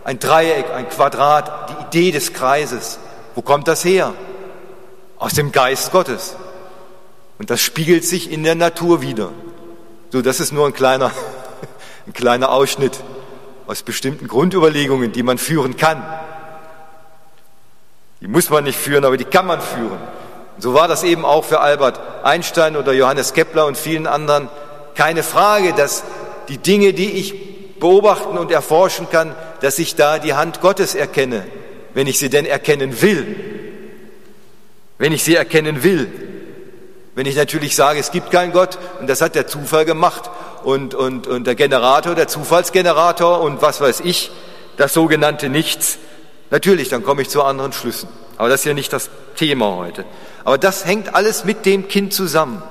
Ein 0.04 0.18
Dreieck, 0.18 0.66
ein 0.70 0.86
Quadrat, 0.86 1.70
die 1.70 1.84
Idee 1.86 2.10
des 2.10 2.34
Kreises. 2.34 2.98
Wo 3.34 3.40
kommt 3.40 3.66
das 3.66 3.82
her? 3.82 4.12
Aus 5.16 5.32
dem 5.32 5.50
Geist 5.50 5.92
Gottes. 5.92 6.36
Und 7.38 7.48
das 7.48 7.62
spiegelt 7.62 8.04
sich 8.04 8.30
in 8.30 8.44
der 8.44 8.54
Natur 8.54 9.00
wieder. 9.00 9.30
So, 10.16 10.22
das 10.22 10.40
ist 10.40 10.50
nur 10.50 10.66
ein 10.66 10.72
kleiner, 10.72 11.12
ein 12.06 12.14
kleiner 12.14 12.50
Ausschnitt 12.50 12.98
aus 13.66 13.82
bestimmten 13.82 14.28
Grundüberlegungen, 14.28 15.12
die 15.12 15.22
man 15.22 15.36
führen 15.36 15.76
kann. 15.76 16.02
Die 18.22 18.26
muss 18.26 18.48
man 18.48 18.64
nicht 18.64 18.78
führen, 18.78 19.04
aber 19.04 19.18
die 19.18 19.26
kann 19.26 19.46
man 19.46 19.60
führen. 19.60 19.98
Und 20.54 20.62
so 20.62 20.72
war 20.72 20.88
das 20.88 21.02
eben 21.02 21.26
auch 21.26 21.44
für 21.44 21.60
Albert 21.60 22.00
Einstein 22.24 22.76
oder 22.76 22.94
Johannes 22.94 23.34
Kepler 23.34 23.66
und 23.66 23.76
vielen 23.76 24.06
anderen. 24.06 24.48
Keine 24.94 25.22
Frage, 25.22 25.74
dass 25.74 26.02
die 26.48 26.56
Dinge, 26.56 26.94
die 26.94 27.10
ich 27.10 27.78
beobachten 27.78 28.38
und 28.38 28.50
erforschen 28.50 29.10
kann, 29.10 29.34
dass 29.60 29.78
ich 29.78 29.96
da 29.96 30.18
die 30.18 30.32
Hand 30.32 30.62
Gottes 30.62 30.94
erkenne, 30.94 31.46
wenn 31.92 32.06
ich 32.06 32.18
sie 32.18 32.30
denn 32.30 32.46
erkennen 32.46 33.02
will. 33.02 33.36
Wenn 34.96 35.12
ich 35.12 35.22
sie 35.22 35.34
erkennen 35.34 35.82
will. 35.82 36.25
Wenn 37.16 37.24
ich 37.24 37.34
natürlich 37.34 37.74
sage, 37.74 37.98
es 37.98 38.10
gibt 38.10 38.30
keinen 38.30 38.52
Gott 38.52 38.78
und 39.00 39.08
das 39.08 39.22
hat 39.22 39.34
der 39.34 39.46
Zufall 39.46 39.86
gemacht 39.86 40.30
und, 40.64 40.94
und, 40.94 41.26
und 41.26 41.46
der 41.46 41.54
Generator, 41.54 42.14
der 42.14 42.28
Zufallsgenerator 42.28 43.40
und 43.40 43.62
was 43.62 43.80
weiß 43.80 44.00
ich, 44.00 44.30
das 44.76 44.92
sogenannte 44.92 45.48
Nichts, 45.48 45.96
natürlich, 46.50 46.90
dann 46.90 47.02
komme 47.02 47.22
ich 47.22 47.30
zu 47.30 47.42
anderen 47.42 47.72
Schlüssen. 47.72 48.10
Aber 48.36 48.50
das 48.50 48.60
ist 48.60 48.66
ja 48.66 48.74
nicht 48.74 48.92
das 48.92 49.08
Thema 49.34 49.76
heute. 49.76 50.04
Aber 50.44 50.58
das 50.58 50.84
hängt 50.84 51.14
alles 51.14 51.46
mit 51.46 51.64
dem 51.64 51.88
Kind 51.88 52.12
zusammen. 52.12 52.62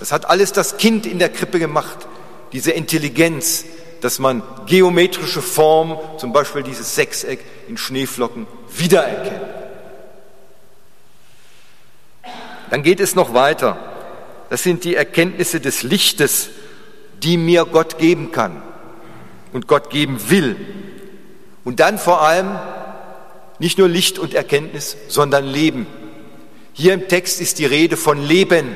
Das 0.00 0.10
hat 0.10 0.28
alles 0.28 0.52
das 0.52 0.76
Kind 0.76 1.06
in 1.06 1.20
der 1.20 1.28
Krippe 1.28 1.60
gemacht. 1.60 2.08
Diese 2.52 2.72
Intelligenz, 2.72 3.64
dass 4.00 4.18
man 4.18 4.42
geometrische 4.66 5.40
Formen, 5.40 5.98
zum 6.18 6.32
Beispiel 6.32 6.64
dieses 6.64 6.96
Sechseck 6.96 7.44
in 7.68 7.76
Schneeflocken, 7.76 8.48
wiedererkennt. 8.76 9.63
Dann 12.74 12.82
geht 12.82 12.98
es 12.98 13.14
noch 13.14 13.34
weiter. 13.34 13.78
Das 14.50 14.64
sind 14.64 14.82
die 14.82 14.96
Erkenntnisse 14.96 15.60
des 15.60 15.84
Lichtes, 15.84 16.48
die 17.22 17.36
mir 17.36 17.66
Gott 17.66 17.98
geben 17.98 18.32
kann 18.32 18.64
und 19.52 19.68
Gott 19.68 19.90
geben 19.90 20.18
will. 20.28 20.56
Und 21.62 21.78
dann 21.78 21.98
vor 21.98 22.22
allem 22.22 22.58
nicht 23.60 23.78
nur 23.78 23.88
Licht 23.88 24.18
und 24.18 24.34
Erkenntnis, 24.34 24.96
sondern 25.06 25.44
Leben. 25.46 25.86
Hier 26.72 26.94
im 26.94 27.06
Text 27.06 27.40
ist 27.40 27.60
die 27.60 27.64
Rede 27.64 27.96
von 27.96 28.20
Leben, 28.20 28.74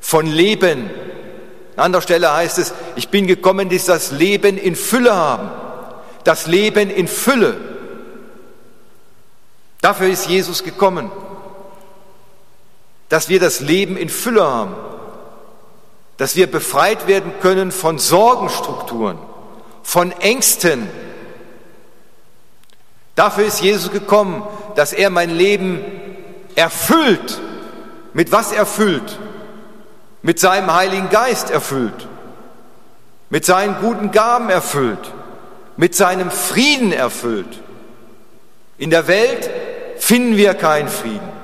von 0.00 0.26
Leben. 0.26 0.88
An 1.76 1.84
anderer 1.84 2.00
Stelle 2.00 2.32
heißt 2.32 2.56
es, 2.56 2.72
ich 2.94 3.10
bin 3.10 3.26
gekommen, 3.26 3.68
dass 3.68 3.84
das 3.84 4.10
Leben 4.12 4.56
in 4.56 4.74
Fülle 4.74 5.14
haben. 5.14 5.50
Das 6.24 6.46
Leben 6.46 6.88
in 6.88 7.08
Fülle. 7.08 7.58
Dafür 9.82 10.08
ist 10.08 10.30
Jesus 10.30 10.64
gekommen, 10.64 11.10
dass 13.08 13.28
wir 13.28 13.40
das 13.40 13.60
Leben 13.60 13.96
in 13.96 14.08
Fülle 14.08 14.44
haben 14.44 14.74
dass 16.16 16.36
wir 16.36 16.50
befreit 16.50 17.06
werden 17.06 17.32
können 17.40 17.72
von 17.72 17.98
Sorgenstrukturen, 17.98 19.18
von 19.82 20.12
Ängsten. 20.12 20.88
Dafür 23.14 23.44
ist 23.44 23.60
Jesus 23.60 23.90
gekommen, 23.90 24.42
dass 24.76 24.92
er 24.92 25.10
mein 25.10 25.30
Leben 25.30 25.82
erfüllt. 26.54 27.40
Mit 28.14 28.32
was 28.32 28.52
erfüllt? 28.52 29.18
Mit 30.22 30.40
seinem 30.40 30.74
Heiligen 30.74 31.10
Geist 31.10 31.50
erfüllt. 31.50 32.08
Mit 33.28 33.44
seinen 33.44 33.76
guten 33.80 34.10
Gaben 34.10 34.48
erfüllt. 34.48 35.12
Mit 35.76 35.94
seinem 35.94 36.30
Frieden 36.30 36.92
erfüllt. 36.92 37.60
In 38.78 38.90
der 38.90 39.06
Welt 39.06 39.50
finden 39.98 40.36
wir 40.36 40.54
keinen 40.54 40.88
Frieden. 40.88 41.36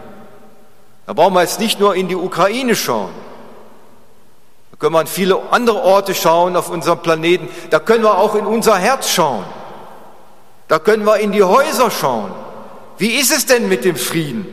Da 1.06 1.12
brauchen 1.12 1.34
wir 1.34 1.42
jetzt 1.42 1.60
nicht 1.60 1.80
nur 1.80 1.94
in 1.94 2.08
die 2.08 2.16
Ukraine 2.16 2.76
schauen 2.76 3.12
können 4.82 4.96
wir 4.96 4.98
an 4.98 5.06
viele 5.06 5.40
andere 5.52 5.80
Orte 5.80 6.12
schauen 6.12 6.56
auf 6.56 6.68
unserem 6.68 6.98
Planeten. 6.98 7.48
Da 7.70 7.78
können 7.78 8.02
wir 8.02 8.18
auch 8.18 8.34
in 8.34 8.44
unser 8.44 8.76
Herz 8.76 9.10
schauen. 9.10 9.44
Da 10.66 10.80
können 10.80 11.04
wir 11.04 11.18
in 11.18 11.30
die 11.30 11.44
Häuser 11.44 11.88
schauen. 11.88 12.32
Wie 12.98 13.14
ist 13.14 13.30
es 13.30 13.46
denn 13.46 13.68
mit 13.68 13.84
dem 13.84 13.94
Frieden? 13.94 14.44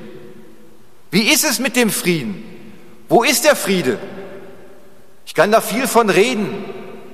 Wie 1.10 1.34
ist 1.34 1.44
es 1.44 1.58
mit 1.58 1.76
dem 1.76 1.90
Frieden? 1.90 2.44
Wo 3.08 3.24
ist 3.24 3.44
der 3.44 3.56
Friede? 3.56 3.98
Ich 5.26 5.34
kann 5.34 5.52
da 5.52 5.62
viel 5.62 5.88
von 5.88 6.12
reden, 6.12 6.64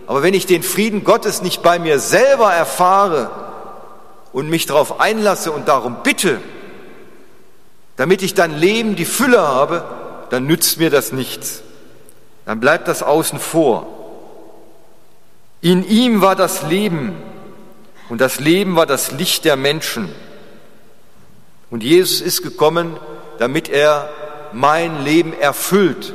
aber 0.07 0.21
wenn 0.21 0.33
ich 0.33 0.45
den 0.45 0.61
Frieden 0.61 1.05
Gottes 1.05 1.41
nicht 1.41 1.63
bei 1.63 1.79
mir 1.79 1.99
selber 1.99 2.53
erfahre 2.53 3.31
und 4.33 4.49
mich 4.49 4.65
darauf 4.65 4.99
einlasse 4.99 5.53
und 5.53 5.69
darum 5.69 6.03
bitte, 6.03 6.41
damit 7.97 8.21
ich 8.21 8.33
dann 8.33 8.51
Leben 8.57 8.95
die 8.95 9.05
Fülle 9.05 9.41
habe, 9.41 9.83
dann 10.29 10.45
nützt 10.45 10.79
mir 10.79 10.89
das 10.89 11.11
nichts 11.11 11.63
dann 12.45 12.59
bleibt 12.59 12.87
das 12.87 13.03
außen 13.03 13.39
vor. 13.39 13.87
In 15.61 15.87
ihm 15.87 16.21
war 16.21 16.35
das 16.35 16.61
Leben 16.63 17.15
und 18.09 18.21
das 18.21 18.39
Leben 18.39 18.75
war 18.75 18.85
das 18.85 19.11
Licht 19.11 19.45
der 19.45 19.55
Menschen. 19.55 20.09
Und 21.71 21.83
Jesus 21.83 22.21
ist 22.21 22.43
gekommen, 22.43 22.97
damit 23.39 23.67
er 23.67 24.09
mein 24.53 25.03
Leben 25.03 25.33
erfüllt, 25.33 26.13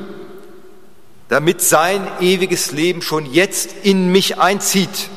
damit 1.28 1.60
sein 1.60 2.06
ewiges 2.20 2.70
Leben 2.70 3.02
schon 3.02 3.26
jetzt 3.26 3.74
in 3.82 4.10
mich 4.12 4.38
einzieht 4.38 5.10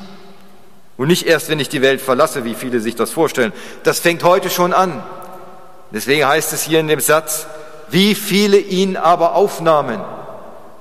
und 0.98 1.08
nicht 1.08 1.26
erst, 1.28 1.50
wenn 1.50 1.60
ich 1.60 1.70
die 1.70 1.82
Welt 1.82 2.02
verlasse, 2.02 2.44
wie 2.44 2.56
viele 2.56 2.80
sich 2.80 2.96
das 2.96 3.12
vorstellen. 3.12 3.54
Das 3.84 4.00
fängt 4.00 4.24
heute 4.24 4.50
schon 4.50 4.74
an. 4.74 5.04
Deswegen 5.94 6.28
heißt 6.28 6.52
es 6.52 6.64
hier 6.64 6.82
in 6.82 6.88
dem 6.88 7.00
Satz, 7.00 7.48
wie 7.90 8.16
viele 8.16 8.58
ihn 8.58 8.98
aber 8.98 9.36
aufnahmen 9.36 10.02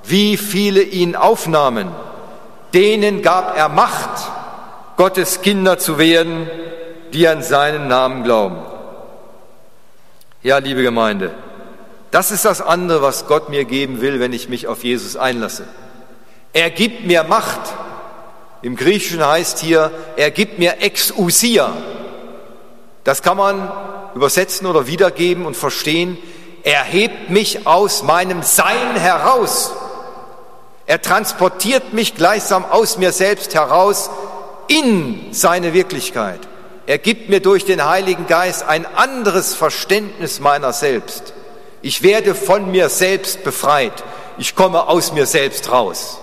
wie 0.04 0.36
viele 0.36 0.82
ihn 0.82 1.16
aufnahmen, 1.16 1.90
denen 2.74 3.22
gab 3.22 3.56
er 3.56 3.68
Macht, 3.68 4.30
Gottes 4.96 5.42
Kinder 5.42 5.78
zu 5.78 5.98
werden, 5.98 6.48
die 7.12 7.28
an 7.28 7.42
seinen 7.42 7.88
Namen 7.88 8.24
glauben. 8.24 8.56
Ja, 10.42 10.58
liebe 10.58 10.82
Gemeinde, 10.82 11.30
das 12.10 12.30
ist 12.30 12.44
das 12.44 12.60
andere, 12.60 13.02
was 13.02 13.26
Gott 13.26 13.48
mir 13.48 13.64
geben 13.64 14.00
will, 14.00 14.20
wenn 14.20 14.32
ich 14.32 14.48
mich 14.48 14.66
auf 14.66 14.84
Jesus 14.84 15.16
einlasse. 15.16 15.64
Er 16.52 16.70
gibt 16.70 17.06
mir 17.06 17.24
Macht. 17.24 17.60
Im 18.60 18.76
Griechischen 18.76 19.26
heißt 19.26 19.58
hier, 19.58 19.90
er 20.16 20.30
gibt 20.30 20.58
mir 20.58 20.80
Exousia. 20.80 21.72
Das 23.02 23.22
kann 23.22 23.36
man 23.36 23.72
übersetzen 24.14 24.66
oder 24.66 24.86
wiedergeben 24.86 25.46
und 25.46 25.56
verstehen. 25.56 26.18
Er 26.62 26.82
hebt 26.82 27.30
mich 27.30 27.66
aus 27.66 28.02
meinem 28.02 28.42
Sein 28.42 28.96
heraus. 28.96 29.72
Er 30.86 31.00
transportiert 31.00 31.92
mich 31.92 32.14
gleichsam 32.14 32.64
aus 32.64 32.98
mir 32.98 33.12
selbst 33.12 33.54
heraus 33.54 34.10
in 34.68 35.32
seine 35.32 35.72
Wirklichkeit. 35.72 36.40
Er 36.86 36.98
gibt 36.98 37.28
mir 37.28 37.40
durch 37.40 37.64
den 37.64 37.84
Heiligen 37.84 38.26
Geist 38.26 38.64
ein 38.64 38.86
anderes 38.86 39.54
Verständnis 39.54 40.40
meiner 40.40 40.72
selbst. 40.72 41.32
Ich 41.80 42.02
werde 42.02 42.34
von 42.34 42.70
mir 42.70 42.88
selbst 42.88 43.44
befreit. 43.44 44.04
Ich 44.38 44.54
komme 44.54 44.88
aus 44.88 45.12
mir 45.12 45.26
selbst 45.26 45.70
raus. 45.70 46.18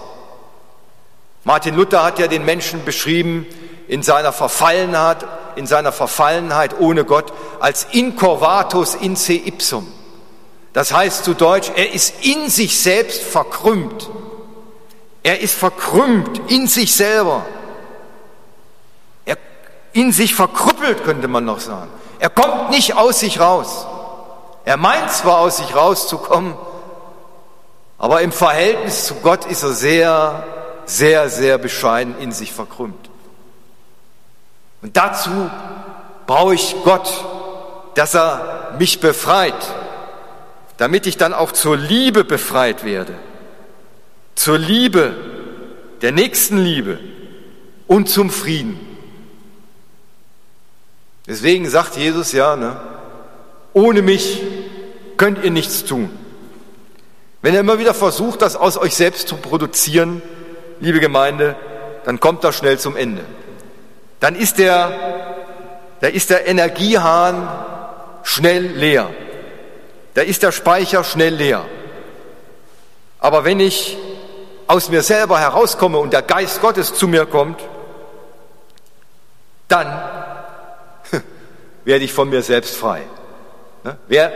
Martin 1.44 1.76
Luther 1.76 2.04
hat 2.04 2.20
ja 2.20 2.28
den 2.28 2.46
Menschen 2.46 2.84
beschrieben 2.84 3.48
in 3.90 4.04
seiner 4.04 4.32
Verfallenheit, 4.32 5.26
in 5.56 5.66
seiner 5.66 5.92
Verfallenheit 5.92 6.80
ohne 6.80 7.06
Gott 7.06 7.34
als 7.60 7.88
incorvatus 7.92 8.94
in 8.94 9.16
se 9.16 9.34
ipsum. 9.34 9.92
Das 10.74 10.94
heißt 10.94 11.26
zu 11.26 11.34
Deutsch, 11.34 11.72
er 11.76 11.92
ist 11.92 12.24
in 12.24 12.50
sich 12.50 12.80
selbst 12.80 13.24
verkrümmt. 13.24 14.12
Er 15.24 15.42
ist 15.42 15.56
verkrümmt 15.56 16.40
in 16.52 16.68
sich 16.68 16.96
selber. 16.96 17.44
Er 19.26 19.38
in 19.94 20.12
sich 20.12 20.36
verkrüppelt, 20.36 21.04
könnte 21.04 21.28
man 21.28 21.46
noch 21.46 21.60
sagen. 21.60 21.90
Er 22.20 22.30
kommt 22.30 22.70
nicht 22.70 22.96
aus 22.96 23.22
sich 23.22 23.40
raus. 23.40 23.88
Er 24.66 24.78
meint 24.78 25.10
zwar 25.10 25.40
aus 25.40 25.58
sich 25.58 25.76
rauszukommen, 25.76 26.54
aber 27.98 28.22
im 28.22 28.32
Verhältnis 28.32 29.06
zu 29.06 29.16
Gott 29.16 29.46
ist 29.46 29.64
er 29.64 29.74
sehr, 29.74 30.44
sehr, 30.86 31.30
sehr 31.30 31.58
bescheiden 31.58 32.16
in 32.20 32.32
sich 32.32 32.54
verkrümmt. 32.54 33.09
Und 34.82 34.96
dazu 34.98 35.50
brauche 36.28 36.56
ich 36.56 36.76
Gott, 36.84 37.26
dass 37.96 38.16
er 38.16 38.76
mich 38.80 39.00
befreit, 39.00 39.56
damit 40.78 41.08
ich 41.08 41.18
dann 41.18 41.34
auch 41.34 41.52
zur 41.52 41.76
Liebe 41.76 42.24
befreit 42.24 42.84
werde 42.86 43.14
zur 44.40 44.58
Liebe, 44.58 45.14
der 46.02 46.14
Nächstenliebe 46.14 46.98
und 47.88 48.08
zum 48.08 48.30
Frieden. 48.30 48.80
Deswegen 51.28 51.70
sagt 51.70 51.98
Jesus 51.98 52.32
ja, 52.32 52.56
ne, 52.56 52.80
ohne 53.74 54.02
mich 54.02 54.42
könnt 55.18 55.44
ihr 55.44 55.52
nichts 55.52 55.84
tun. 55.84 56.10
Wenn 57.42 57.54
ihr 57.54 57.60
immer 57.60 57.80
wieder 57.80 57.94
versucht, 57.94 58.42
das 58.42 58.56
aus 58.56 58.78
euch 58.78 58.96
selbst 58.96 59.28
zu 59.28 59.36
produzieren, 59.36 60.22
liebe 60.80 61.02
Gemeinde, 61.02 61.58
dann 62.06 62.22
kommt 62.22 62.46
das 62.46 62.56
schnell 62.56 62.80
zum 62.80 62.96
Ende. 62.96 63.26
Dann 64.20 64.36
ist 64.36 64.58
der, 64.58 64.92
da 66.02 66.08
ist 66.08 66.30
der 66.30 66.48
Energiehahn 66.48 67.48
schnell 68.24 68.66
leer. 68.68 69.10
Da 70.14 70.22
ist 70.22 70.44
der 70.44 70.52
Speicher 70.52 71.04
schnell 71.04 71.36
leer. 71.36 71.66
Aber 73.20 73.46
wenn 73.46 73.60
ich 73.60 73.98
aus 74.68 74.90
mir 74.90 75.02
selber 75.02 75.40
herauskomme 75.40 75.98
und 75.98 76.14
der 76.14 76.22
Geist 76.22 76.62
Gottes 76.62 76.94
zu 76.94 77.08
mir 77.08 77.26
kommt, 77.26 77.60
dann 79.68 79.88
werde 81.86 82.04
ich 82.04 82.14
von 82.14 82.30
mir 82.30 82.42
selbst 82.42 82.76
frei. 82.76 83.04
Ne? 83.84 83.98
Wer, 84.08 84.32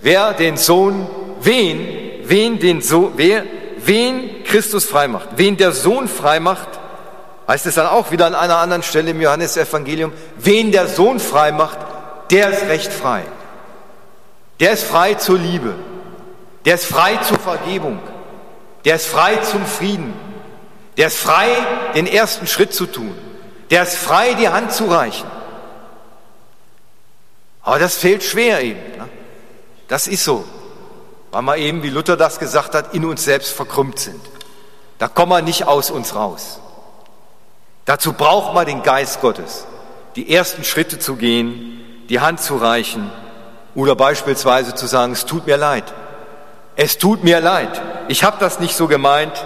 wer 0.00 0.32
den 0.34 0.56
Sohn, 0.56 1.06
wen, 1.40 2.20
wen 2.24 2.58
den 2.58 2.80
Sohn, 2.80 3.12
wer, 3.16 3.44
wen 3.78 4.44
Christus 4.44 4.84
frei 4.84 5.08
macht, 5.08 5.30
wen 5.36 5.56
der 5.56 5.72
Sohn 5.72 6.08
frei 6.08 6.40
macht, 6.40 6.68
heißt 7.48 7.66
es 7.66 7.74
dann 7.74 7.86
auch 7.86 8.10
wieder 8.10 8.26
an 8.26 8.34
einer 8.34 8.58
anderen 8.58 8.82
Stelle 8.82 9.10
im 9.10 9.20
Johannesevangelium, 9.20 10.12
wen 10.38 10.72
der 10.72 10.86
Sohn 10.88 11.20
frei 11.20 11.52
macht, 11.52 11.78
der 12.30 12.50
ist 12.50 12.62
recht 12.62 12.92
frei. 12.92 13.24
Der 14.60 14.72
ist 14.72 14.84
frei 14.84 15.14
zur 15.14 15.38
Liebe. 15.38 15.74
Der 16.64 16.76
ist 16.76 16.86
frei 16.86 17.16
zur 17.16 17.38
Vergebung. 17.38 18.00
Der 18.84 18.96
ist 18.96 19.06
frei 19.06 19.36
zum 19.36 19.66
Frieden. 19.66 20.14
Der 20.96 21.08
ist 21.08 21.18
frei, 21.18 21.48
den 21.94 22.06
ersten 22.06 22.46
Schritt 22.46 22.72
zu 22.72 22.86
tun. 22.86 23.14
Der 23.70 23.82
ist 23.82 23.96
frei, 23.96 24.34
die 24.34 24.48
Hand 24.48 24.72
zu 24.72 24.86
reichen. 24.86 25.28
Aber 27.62 27.78
das 27.78 27.96
fehlt 27.96 28.22
schwer 28.22 28.62
eben. 28.62 28.80
Ne? 28.98 29.08
Das 29.88 30.06
ist 30.06 30.24
so. 30.24 30.44
Weil 31.30 31.42
wir 31.42 31.56
eben, 31.56 31.82
wie 31.82 31.90
Luther 31.90 32.16
das 32.16 32.38
gesagt 32.38 32.74
hat, 32.74 32.94
in 32.94 33.04
uns 33.04 33.24
selbst 33.24 33.52
verkrümmt 33.52 33.98
sind. 33.98 34.20
Da 34.98 35.08
kommen 35.08 35.32
wir 35.32 35.42
nicht 35.42 35.66
aus 35.66 35.90
uns 35.90 36.14
raus. 36.14 36.60
Dazu 37.84 38.12
braucht 38.12 38.54
man 38.54 38.66
den 38.66 38.82
Geist 38.82 39.20
Gottes, 39.20 39.66
die 40.16 40.32
ersten 40.32 40.64
Schritte 40.64 40.98
zu 40.98 41.16
gehen, 41.16 41.80
die 42.08 42.20
Hand 42.20 42.40
zu 42.40 42.56
reichen 42.56 43.10
oder 43.74 43.96
beispielsweise 43.96 44.74
zu 44.74 44.86
sagen, 44.86 45.12
es 45.12 45.26
tut 45.26 45.46
mir 45.46 45.56
leid. 45.56 45.92
Es 46.76 46.98
tut 46.98 47.24
mir 47.24 47.40
leid. 47.40 47.80
Ich 48.08 48.24
habe 48.24 48.36
das 48.38 48.60
nicht 48.60 48.76
so 48.76 48.86
gemeint. 48.86 49.44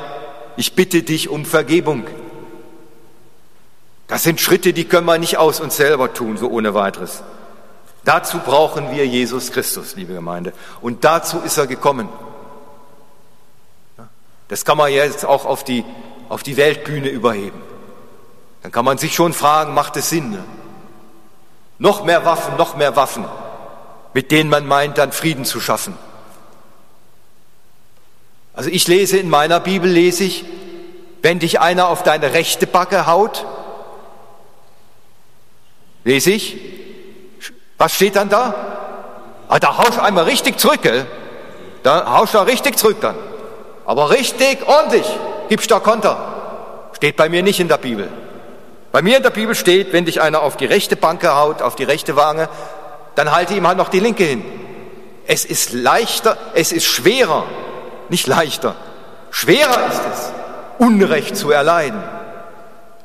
Ich 0.57 0.75
bitte 0.75 1.03
dich 1.03 1.29
um 1.29 1.44
Vergebung. 1.44 2.07
Das 4.07 4.22
sind 4.22 4.40
Schritte, 4.40 4.72
die 4.72 4.85
können 4.85 5.07
wir 5.07 5.18
nicht 5.18 5.37
aus 5.37 5.61
uns 5.61 5.77
selber 5.77 6.12
tun, 6.14 6.37
so 6.37 6.49
ohne 6.49 6.75
weiteres. 6.75 7.22
Dazu 8.05 8.38
brauchen 8.38 8.92
wir 8.92 9.05
Jesus 9.07 9.51
Christus, 9.51 9.96
liebe 9.96 10.14
Gemeinde. 10.14 10.53
Und 10.81 11.05
dazu 11.05 11.40
ist 11.40 11.59
er 11.59 11.66
gekommen. 11.66 12.09
Das 14.46 14.64
kann 14.64 14.79
man 14.79 14.92
jetzt 14.92 15.25
auch 15.25 15.44
auf 15.44 15.64
die, 15.64 15.85
auf 16.29 16.44
die 16.44 16.57
Weltbühne 16.57 17.09
überheben. 17.09 17.61
Dann 18.62 18.73
kann 18.73 18.85
man 18.85 18.99
sich 18.99 19.14
schon 19.14 19.33
fragen, 19.33 19.75
macht 19.75 19.97
es 19.97 20.11
Sinn? 20.11 20.31
Ne? 20.31 20.45
Noch 21.79 22.05
mehr 22.05 22.25
Waffen, 22.25 22.57
noch 22.57 22.77
mehr 22.77 22.97
Waffen, 22.97 23.25
mit 24.14 24.31
denen 24.31 24.51
man 24.51 24.66
meint, 24.66 24.99
dann 24.99 25.12
Frieden 25.12 25.45
zu 25.45 25.61
schaffen. 25.61 25.97
Also 28.55 28.71
ich 28.71 28.88
lese 28.88 29.19
in 29.19 29.29
meiner 29.29 29.61
Bibel, 29.61 29.90
lese 29.90 30.25
ich, 30.25 30.45
wenn 31.21 31.38
dich 31.38 31.61
einer 31.61 31.88
auf 31.88 32.03
deine 32.03 32.33
rechte 32.33 32.66
Backe 32.66 33.07
haut, 33.07 33.45
lese 36.05 36.31
ich, 36.31 36.57
was 37.77 37.95
steht 37.95 38.16
dann 38.16 38.31
da? 38.31 38.55
Ah, 39.49 39.59
da 39.59 39.77
haust 39.77 39.99
du 39.99 40.03
einmal 40.03 40.25
richtig 40.25 40.59
zurück, 40.59 40.83
gell? 40.83 41.07
Da 41.83 42.11
haust 42.12 42.35
du 42.35 42.38
richtig 42.38 42.79
zurück 42.79 42.97
dann. 43.01 43.16
Aber 43.85 44.11
richtig 44.11 44.66
ordentlich 44.66 45.07
gibst 45.49 45.71
da 45.71 45.79
Konter. 45.79 46.90
Steht 46.95 47.16
bei 47.16 47.29
mir 47.29 47.42
nicht 47.42 47.61
in 47.61 47.69
der 47.69 47.77
Bibel. 47.77 48.11
Bei 48.97 49.03
mir 49.03 49.19
in 49.19 49.23
der 49.23 49.29
Bibel 49.29 49.55
steht, 49.55 49.93
wenn 49.93 50.07
dich 50.07 50.23
einer 50.23 50.41
auf 50.41 50.57
die 50.57 50.65
rechte 50.65 50.97
Banke 50.97 51.37
haut, 51.37 51.61
auf 51.61 51.77
die 51.77 51.85
rechte 51.85 52.17
Wange, 52.17 52.49
dann 53.15 53.31
halte 53.31 53.53
ihm 53.53 53.67
halt 53.67 53.77
noch 53.77 53.91
die 53.91 54.01
linke 54.01 54.25
hin. 54.25 54.43
Es 55.27 55.45
ist 55.45 55.75
leichter, 55.75 56.39
es 56.55 56.73
ist 56.73 56.87
schwerer, 56.87 57.45
nicht 58.09 58.27
leichter, 58.27 58.75
schwerer 59.31 59.87
ist 59.89 60.01
es, 60.15 60.33
Unrecht 60.79 61.37
zu 61.37 61.51
erleiden, 61.51 62.03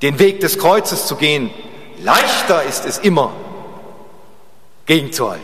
den 0.01 0.17
Weg 0.17 0.39
des 0.39 0.57
Kreuzes 0.57 1.07
zu 1.07 1.17
gehen. 1.17 1.49
Leichter 2.01 2.63
ist 2.63 2.85
es 2.85 2.97
immer, 2.97 3.33
gegenzuhalten. 4.85 5.43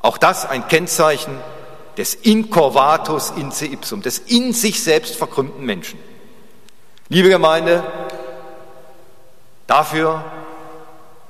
Auch 0.00 0.16
das 0.16 0.48
ein 0.48 0.68
Kennzeichen 0.68 1.36
des 1.98 2.14
Incorvatus 2.14 3.34
in 3.36 3.50
se 3.50 3.66
ipsum, 3.66 4.00
des 4.00 4.20
in 4.20 4.54
sich 4.54 4.82
selbst 4.82 5.16
verkrümmten 5.16 5.66
Menschen. 5.66 5.98
Liebe 7.10 7.28
Gemeinde, 7.28 7.84
Dafür 9.66 10.24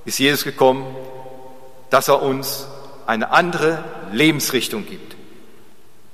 ist 0.05 0.18
Jesus 0.18 0.45
gekommen, 0.45 0.97
dass 1.90 2.09
er 2.09 2.23
uns 2.23 2.66
eine 3.07 3.31
andere 3.31 3.85
Lebensrichtung 4.12 4.87
gibt. 4.87 5.16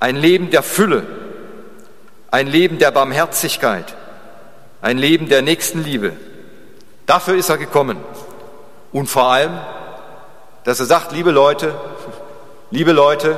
Ein 0.01 0.17
Leben 0.17 0.51
der 0.51 0.63
Fülle, 0.63 1.07
ein 2.31 2.47
Leben 2.47 2.79
der 2.79 2.91
Barmherzigkeit, 2.91 3.95
ein 4.81 4.99
Leben 4.99 5.29
der 5.29 5.43
Nächstenliebe. 5.43 6.15
Dafür 7.07 7.37
ist 7.37 7.49
er 7.49 7.59
gekommen. 7.59 7.99
Und 8.93 9.07
vor 9.07 9.31
allem, 9.31 9.59
dass 10.65 10.81
er 10.81 10.87
sagt, 10.87 11.13
liebe 11.13 11.31
Leute, 11.31 11.75
liebe 12.71 12.93
Leute, 12.93 13.37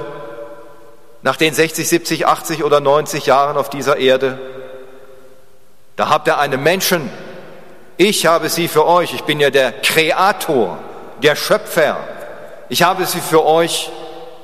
nach 1.23 1.37
den 1.37 1.55
60, 1.55 1.89
70, 1.89 2.27
80 2.27 2.65
oder 2.65 2.81
90 2.81 3.27
Jahren 3.27 3.57
auf 3.57 3.71
dieser 3.71 3.99
Erde, 3.99 4.39
da 5.97 6.09
habt 6.09 6.29
ihr 6.29 6.39
einen 6.39 6.63
Menschen, 6.63 7.11
ich 8.01 8.25
habe 8.25 8.49
sie 8.49 8.67
für 8.67 8.87
euch, 8.87 9.13
ich 9.13 9.25
bin 9.25 9.41
ja 9.41 9.51
der 9.51 9.73
Kreator, 9.73 10.79
der 11.23 11.37
Schöpfer. 11.37 11.99
Ich 12.71 12.83
habe 12.83 13.05
sie 13.05 13.21
für 13.21 13.45
euch 13.45 13.91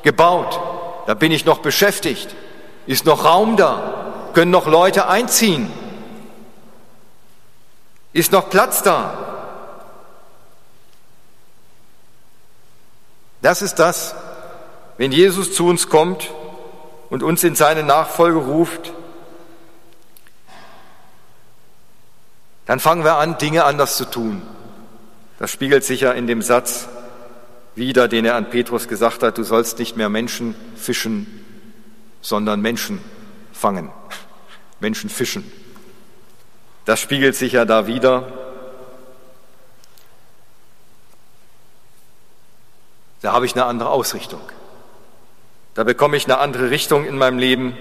gebaut. 0.02 0.60
Da 1.06 1.14
bin 1.14 1.32
ich 1.32 1.46
noch 1.46 1.60
beschäftigt. 1.60 2.36
Ist 2.86 3.06
noch 3.06 3.24
Raum 3.24 3.56
da? 3.56 4.12
Können 4.34 4.50
noch 4.50 4.66
Leute 4.66 5.08
einziehen? 5.08 5.72
Ist 8.12 8.30
noch 8.30 8.50
Platz 8.50 8.82
da? 8.82 9.14
Das 13.40 13.62
ist 13.62 13.76
das, 13.76 14.14
wenn 14.98 15.12
Jesus 15.12 15.54
zu 15.54 15.66
uns 15.66 15.88
kommt 15.88 16.30
und 17.08 17.22
uns 17.22 17.42
in 17.42 17.54
seine 17.54 17.84
Nachfolge 17.84 18.38
ruft, 18.38 18.92
dann 22.66 22.80
fangen 22.80 23.04
wir 23.04 23.16
an, 23.16 23.38
Dinge 23.38 23.64
anders 23.64 23.96
zu 23.96 24.04
tun. 24.04 24.42
Das 25.38 25.50
spiegelt 25.50 25.84
sich 25.84 26.00
ja 26.00 26.12
in 26.12 26.26
dem 26.26 26.42
Satz 26.42 26.88
wieder, 27.74 28.08
den 28.08 28.24
er 28.24 28.34
an 28.34 28.50
Petrus 28.50 28.88
gesagt 28.88 29.22
hat, 29.22 29.38
du 29.38 29.44
sollst 29.44 29.78
nicht 29.78 29.96
mehr 29.96 30.08
Menschen 30.08 30.54
fischen, 30.76 31.44
sondern 32.20 32.60
Menschen 32.60 33.00
fangen, 33.52 33.90
Menschen 34.80 35.10
fischen. 35.10 35.50
Das 36.84 37.00
spiegelt 37.00 37.36
sich 37.36 37.52
ja 37.52 37.64
da 37.64 37.86
wieder. 37.86 38.32
Da 43.22 43.32
habe 43.32 43.46
ich 43.46 43.54
eine 43.54 43.64
andere 43.66 43.90
Ausrichtung. 43.90 44.40
Da 45.74 45.84
bekomme 45.84 46.16
ich 46.16 46.24
eine 46.24 46.38
andere 46.38 46.70
Richtung 46.70 47.04
in 47.04 47.18
meinem 47.18 47.38
Leben, 47.38 47.76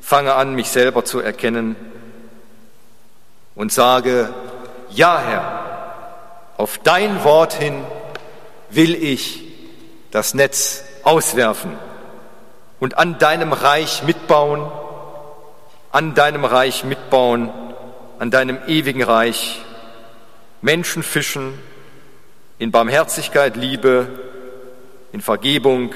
fange 0.00 0.34
an, 0.34 0.54
mich 0.54 0.70
selber 0.70 1.04
zu 1.04 1.20
erkennen 1.20 1.76
und 3.54 3.72
sage, 3.72 4.32
ja 4.90 5.18
Herr, 5.20 5.62
auf 6.56 6.78
dein 6.78 7.24
Wort 7.24 7.54
hin 7.54 7.84
will 8.70 8.94
ich 8.94 9.42
das 10.10 10.34
Netz 10.34 10.84
auswerfen 11.02 11.72
und 12.80 12.98
an 12.98 13.18
deinem 13.18 13.52
Reich 13.52 14.02
mitbauen, 14.02 14.70
an 15.90 16.14
deinem 16.14 16.44
Reich 16.44 16.84
mitbauen, 16.84 17.50
an 18.18 18.30
deinem 18.30 18.58
ewigen 18.66 19.02
Reich 19.02 19.62
Menschen 20.60 21.02
fischen 21.02 21.58
in 22.58 22.70
Barmherzigkeit, 22.70 23.56
Liebe, 23.56 24.06
in 25.12 25.20
Vergebung, 25.20 25.94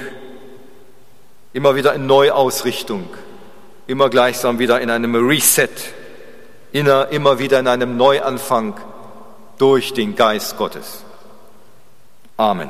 immer 1.53 1.75
wieder 1.75 1.93
in 1.93 2.05
Neuausrichtung, 2.05 3.07
immer 3.87 4.09
gleichsam 4.09 4.59
wieder 4.59 4.81
in 4.81 4.89
einem 4.89 5.15
Reset 5.15 5.69
immer 7.11 7.39
wieder 7.39 7.59
in 7.59 7.67
einem 7.67 7.97
Neuanfang 7.97 8.75
durch 9.57 9.93
den 9.93 10.15
Geist 10.15 10.57
Gottes. 10.57 11.03
Amen. 12.37 12.69